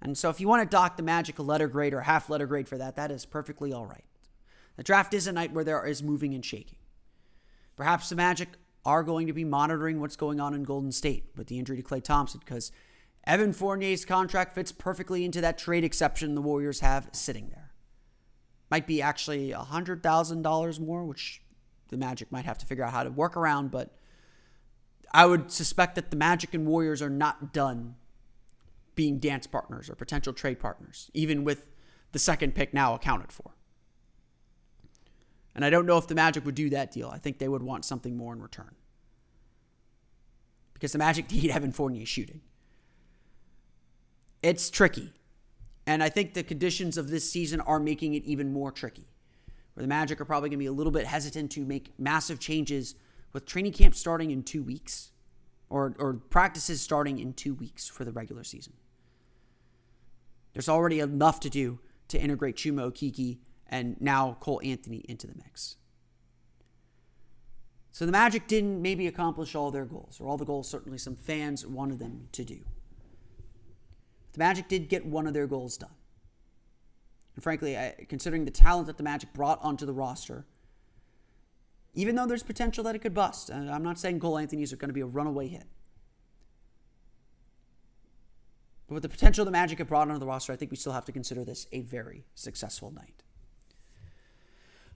And 0.02 0.18
so 0.18 0.28
if 0.30 0.40
you 0.40 0.48
want 0.48 0.68
to 0.68 0.76
dock 0.76 0.96
the 0.96 1.02
Magic 1.02 1.38
a 1.38 1.42
letter 1.42 1.68
grade 1.68 1.94
or 1.94 2.00
half 2.00 2.28
letter 2.28 2.46
grade 2.46 2.68
for 2.68 2.76
that, 2.76 2.96
that 2.96 3.12
is 3.12 3.24
perfectly 3.24 3.72
all 3.72 3.86
right. 3.86 4.04
The 4.76 4.82
draft 4.82 5.14
is 5.14 5.28
a 5.28 5.32
night 5.32 5.52
where 5.52 5.64
there 5.64 5.86
is 5.86 6.02
moving 6.02 6.34
and 6.34 6.44
shaking. 6.44 6.78
Perhaps 7.76 8.08
the 8.08 8.16
Magic 8.16 8.48
are 8.84 9.04
going 9.04 9.28
to 9.28 9.32
be 9.32 9.44
monitoring 9.44 10.00
what's 10.00 10.16
going 10.16 10.40
on 10.40 10.54
in 10.54 10.64
Golden 10.64 10.90
State 10.90 11.26
with 11.36 11.46
the 11.46 11.58
injury 11.58 11.76
to 11.76 11.82
Klay 11.84 12.02
Thompson 12.02 12.40
because 12.44 12.72
Evan 13.24 13.52
Fournier's 13.52 14.04
contract 14.04 14.56
fits 14.56 14.72
perfectly 14.72 15.24
into 15.24 15.40
that 15.40 15.56
trade 15.56 15.84
exception 15.84 16.34
the 16.34 16.42
Warriors 16.42 16.80
have 16.80 17.08
sitting 17.12 17.50
there. 17.50 17.70
Might 18.70 18.88
be 18.88 19.00
actually 19.00 19.50
$100,000 19.50 20.80
more, 20.80 21.04
which 21.04 21.42
the 21.90 21.96
Magic 21.96 22.32
might 22.32 22.44
have 22.44 22.58
to 22.58 22.66
figure 22.66 22.82
out 22.82 22.92
how 22.92 23.04
to 23.04 23.10
work 23.10 23.36
around, 23.36 23.70
but 23.70 23.94
I 25.14 25.26
would 25.26 25.52
suspect 25.52 25.94
that 25.94 26.10
the 26.10 26.16
Magic 26.16 26.54
and 26.54 26.66
Warriors 26.66 27.02
are 27.02 27.10
not 27.10 27.52
done 27.52 27.94
being 28.94 29.18
dance 29.18 29.46
partners 29.46 29.88
or 29.88 29.94
potential 29.94 30.32
trade 30.32 30.60
partners, 30.60 31.10
even 31.14 31.44
with 31.44 31.70
the 32.12 32.18
second 32.18 32.54
pick 32.54 32.74
now 32.74 32.94
accounted 32.94 33.32
for. 33.32 33.52
And 35.54 35.64
I 35.64 35.70
don't 35.70 35.86
know 35.86 35.98
if 35.98 36.06
the 36.06 36.14
Magic 36.14 36.44
would 36.44 36.54
do 36.54 36.70
that 36.70 36.92
deal. 36.92 37.08
I 37.08 37.18
think 37.18 37.38
they 37.38 37.48
would 37.48 37.62
want 37.62 37.84
something 37.84 38.16
more 38.16 38.32
in 38.32 38.40
return. 38.40 38.74
Because 40.72 40.92
the 40.92 40.98
Magic 40.98 41.30
need 41.32 41.50
Evan 41.50 41.72
Fournier 41.72 42.06
shooting 42.06 42.40
it's 44.42 44.70
tricky. 44.70 45.12
And 45.86 46.02
I 46.02 46.08
think 46.08 46.34
the 46.34 46.42
conditions 46.42 46.98
of 46.98 47.10
this 47.10 47.30
season 47.30 47.60
are 47.60 47.80
making 47.80 48.14
it 48.14 48.24
even 48.24 48.52
more 48.52 48.70
tricky. 48.70 49.06
Where 49.74 49.82
the 49.82 49.88
Magic 49.88 50.20
are 50.20 50.24
probably 50.24 50.48
going 50.48 50.58
to 50.58 50.64
be 50.64 50.66
a 50.66 50.72
little 50.72 50.92
bit 50.92 51.06
hesitant 51.06 51.50
to 51.52 51.64
make 51.64 51.98
massive 51.98 52.38
changes 52.38 52.94
with 53.32 53.46
training 53.46 53.72
camp 53.72 53.94
starting 53.94 54.30
in 54.30 54.42
two 54.42 54.62
weeks 54.62 55.12
or, 55.70 55.94
or 55.98 56.14
practices 56.14 56.82
starting 56.82 57.18
in 57.18 57.32
two 57.32 57.54
weeks 57.54 57.88
for 57.88 58.04
the 58.04 58.12
regular 58.12 58.44
season. 58.44 58.74
There's 60.52 60.68
already 60.68 61.00
enough 61.00 61.40
to 61.40 61.50
do 61.50 61.80
to 62.08 62.20
integrate 62.20 62.56
Chuma 62.56 62.90
Okeke 62.90 63.38
and 63.66 63.96
now 64.00 64.36
Cole 64.40 64.60
Anthony 64.62 65.04
into 65.08 65.26
the 65.26 65.34
mix. 65.34 65.76
So 67.90 68.06
the 68.06 68.12
Magic 68.12 68.46
didn't 68.46 68.80
maybe 68.80 69.06
accomplish 69.06 69.54
all 69.54 69.70
their 69.70 69.84
goals, 69.84 70.18
or 70.20 70.26
all 70.26 70.36
the 70.36 70.44
goals 70.44 70.68
certainly 70.68 70.98
some 70.98 71.16
fans 71.16 71.66
wanted 71.66 71.98
them 71.98 72.28
to 72.32 72.44
do. 72.44 72.60
The 74.32 74.38
Magic 74.38 74.68
did 74.68 74.88
get 74.88 75.04
one 75.04 75.26
of 75.26 75.34
their 75.34 75.46
goals 75.46 75.76
done. 75.76 75.90
And 77.34 77.42
frankly, 77.42 77.76
I, 77.76 78.06
considering 78.08 78.44
the 78.44 78.50
talent 78.50 78.86
that 78.86 78.96
the 78.96 79.02
Magic 79.02 79.32
brought 79.32 79.62
onto 79.62 79.84
the 79.84 79.92
roster, 79.92 80.46
even 81.94 82.14
though 82.14 82.26
there's 82.26 82.42
potential 82.42 82.84
that 82.84 82.94
it 82.94 83.00
could 83.00 83.14
bust, 83.14 83.50
I'm 83.50 83.82
not 83.82 83.98
saying 83.98 84.20
Cole 84.20 84.38
Anthony's 84.38 84.72
are 84.72 84.76
going 84.76 84.88
to 84.88 84.94
be 84.94 85.02
a 85.02 85.06
runaway 85.06 85.48
hit. 85.48 85.64
But 88.92 88.96
with 88.96 89.04
the 89.04 89.08
potential 89.08 89.46
the 89.46 89.50
Magic 89.50 89.78
have 89.78 89.88
brought 89.88 90.08
onto 90.08 90.20
the 90.20 90.26
roster, 90.26 90.52
I 90.52 90.56
think 90.56 90.70
we 90.70 90.76
still 90.76 90.92
have 90.92 91.06
to 91.06 91.12
consider 91.12 91.46
this 91.46 91.66
a 91.72 91.80
very 91.80 92.26
successful 92.34 92.90
night. 92.90 93.22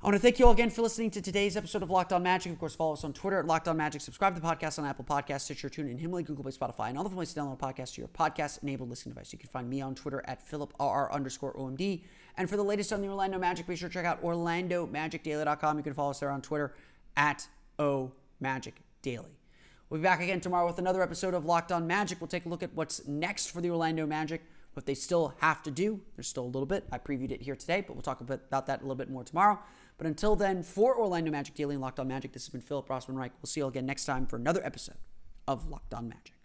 I 0.02 0.04
want 0.04 0.16
to 0.16 0.20
thank 0.20 0.38
you 0.38 0.44
all 0.44 0.52
again 0.52 0.68
for 0.68 0.82
listening 0.82 1.10
to 1.12 1.22
today's 1.22 1.56
episode 1.56 1.82
of 1.82 1.88
Locked 1.88 2.12
On 2.12 2.22
Magic. 2.22 2.52
Of 2.52 2.58
course, 2.58 2.74
follow 2.74 2.92
us 2.92 3.04
on 3.04 3.14
Twitter 3.14 3.38
at 3.38 3.46
Locked 3.46 3.68
On 3.68 3.76
Magic. 3.78 4.02
Subscribe 4.02 4.34
to 4.34 4.40
the 4.42 4.46
podcast 4.46 4.78
on 4.78 4.84
Apple 4.84 5.06
Podcasts, 5.06 5.44
Stitcher, 5.44 5.70
TuneIn, 5.70 5.98
Himalaya, 5.98 6.26
Google 6.26 6.44
Play, 6.44 6.52
Spotify, 6.52 6.90
and 6.90 6.98
all 6.98 7.04
the 7.04 7.08
places 7.08 7.32
to 7.32 7.40
download 7.40 7.58
podcasts 7.58 7.94
to 7.94 8.02
your 8.02 8.08
podcast-enabled 8.08 8.90
listening 8.90 9.14
device. 9.14 9.32
You 9.32 9.38
can 9.38 9.48
find 9.48 9.66
me 9.66 9.80
on 9.80 9.94
Twitter 9.94 10.22
at 10.26 10.46
PhilipRR 10.46 11.10
underscore 11.10 11.54
OMD. 11.54 12.02
And 12.36 12.50
for 12.50 12.58
the 12.58 12.64
latest 12.64 12.92
on 12.92 13.00
the 13.00 13.08
Orlando 13.08 13.38
Magic, 13.38 13.66
be 13.66 13.76
sure 13.76 13.88
to 13.88 13.94
check 13.94 14.04
out 14.04 14.22
OrlandoMagicDaily.com. 14.22 15.78
You 15.78 15.82
can 15.82 15.94
follow 15.94 16.10
us 16.10 16.20
there 16.20 16.30
on 16.30 16.42
Twitter 16.42 16.74
at 17.16 17.48
O 17.78 18.12
Magic 18.40 18.74
Daily. 19.00 19.38
We'll 19.88 20.00
be 20.00 20.02
back 20.02 20.20
again 20.20 20.40
tomorrow 20.40 20.66
with 20.66 20.78
another 20.78 21.00
episode 21.00 21.32
of 21.32 21.44
Locked 21.44 21.70
On 21.70 21.86
Magic. 21.86 22.20
We'll 22.20 22.26
take 22.26 22.44
a 22.44 22.48
look 22.48 22.64
at 22.64 22.74
what's 22.74 23.06
next 23.06 23.50
for 23.50 23.60
the 23.60 23.70
Orlando 23.70 24.04
Magic, 24.04 24.42
what 24.74 24.84
they 24.84 24.94
still 24.94 25.34
have 25.38 25.62
to 25.62 25.70
do. 25.70 26.00
There's 26.16 26.26
still 26.26 26.42
a 26.42 26.46
little 26.46 26.66
bit. 26.66 26.88
I 26.90 26.98
previewed 26.98 27.30
it 27.30 27.42
here 27.42 27.54
today, 27.54 27.84
but 27.86 27.94
we'll 27.94 28.02
talk 28.02 28.20
about 28.20 28.50
that 28.50 28.80
a 28.80 28.82
little 28.82 28.96
bit 28.96 29.10
more 29.10 29.22
tomorrow. 29.22 29.60
But 29.96 30.08
until 30.08 30.34
then, 30.34 30.64
for 30.64 30.98
Orlando 30.98 31.30
Magic 31.30 31.54
Daily 31.54 31.76
and 31.76 31.82
Locked 31.82 32.00
On 32.00 32.08
Magic, 32.08 32.32
this 32.32 32.46
has 32.46 32.50
been 32.50 32.62
Philip 32.62 32.88
Rossman 32.88 33.16
Reich. 33.16 33.32
We'll 33.40 33.46
see 33.46 33.60
you 33.60 33.64
all 33.64 33.70
again 33.70 33.86
next 33.86 34.06
time 34.06 34.26
for 34.26 34.34
another 34.34 34.64
episode 34.64 34.98
of 35.46 35.70
Locked 35.70 35.94
On 35.94 36.08
Magic. 36.08 36.35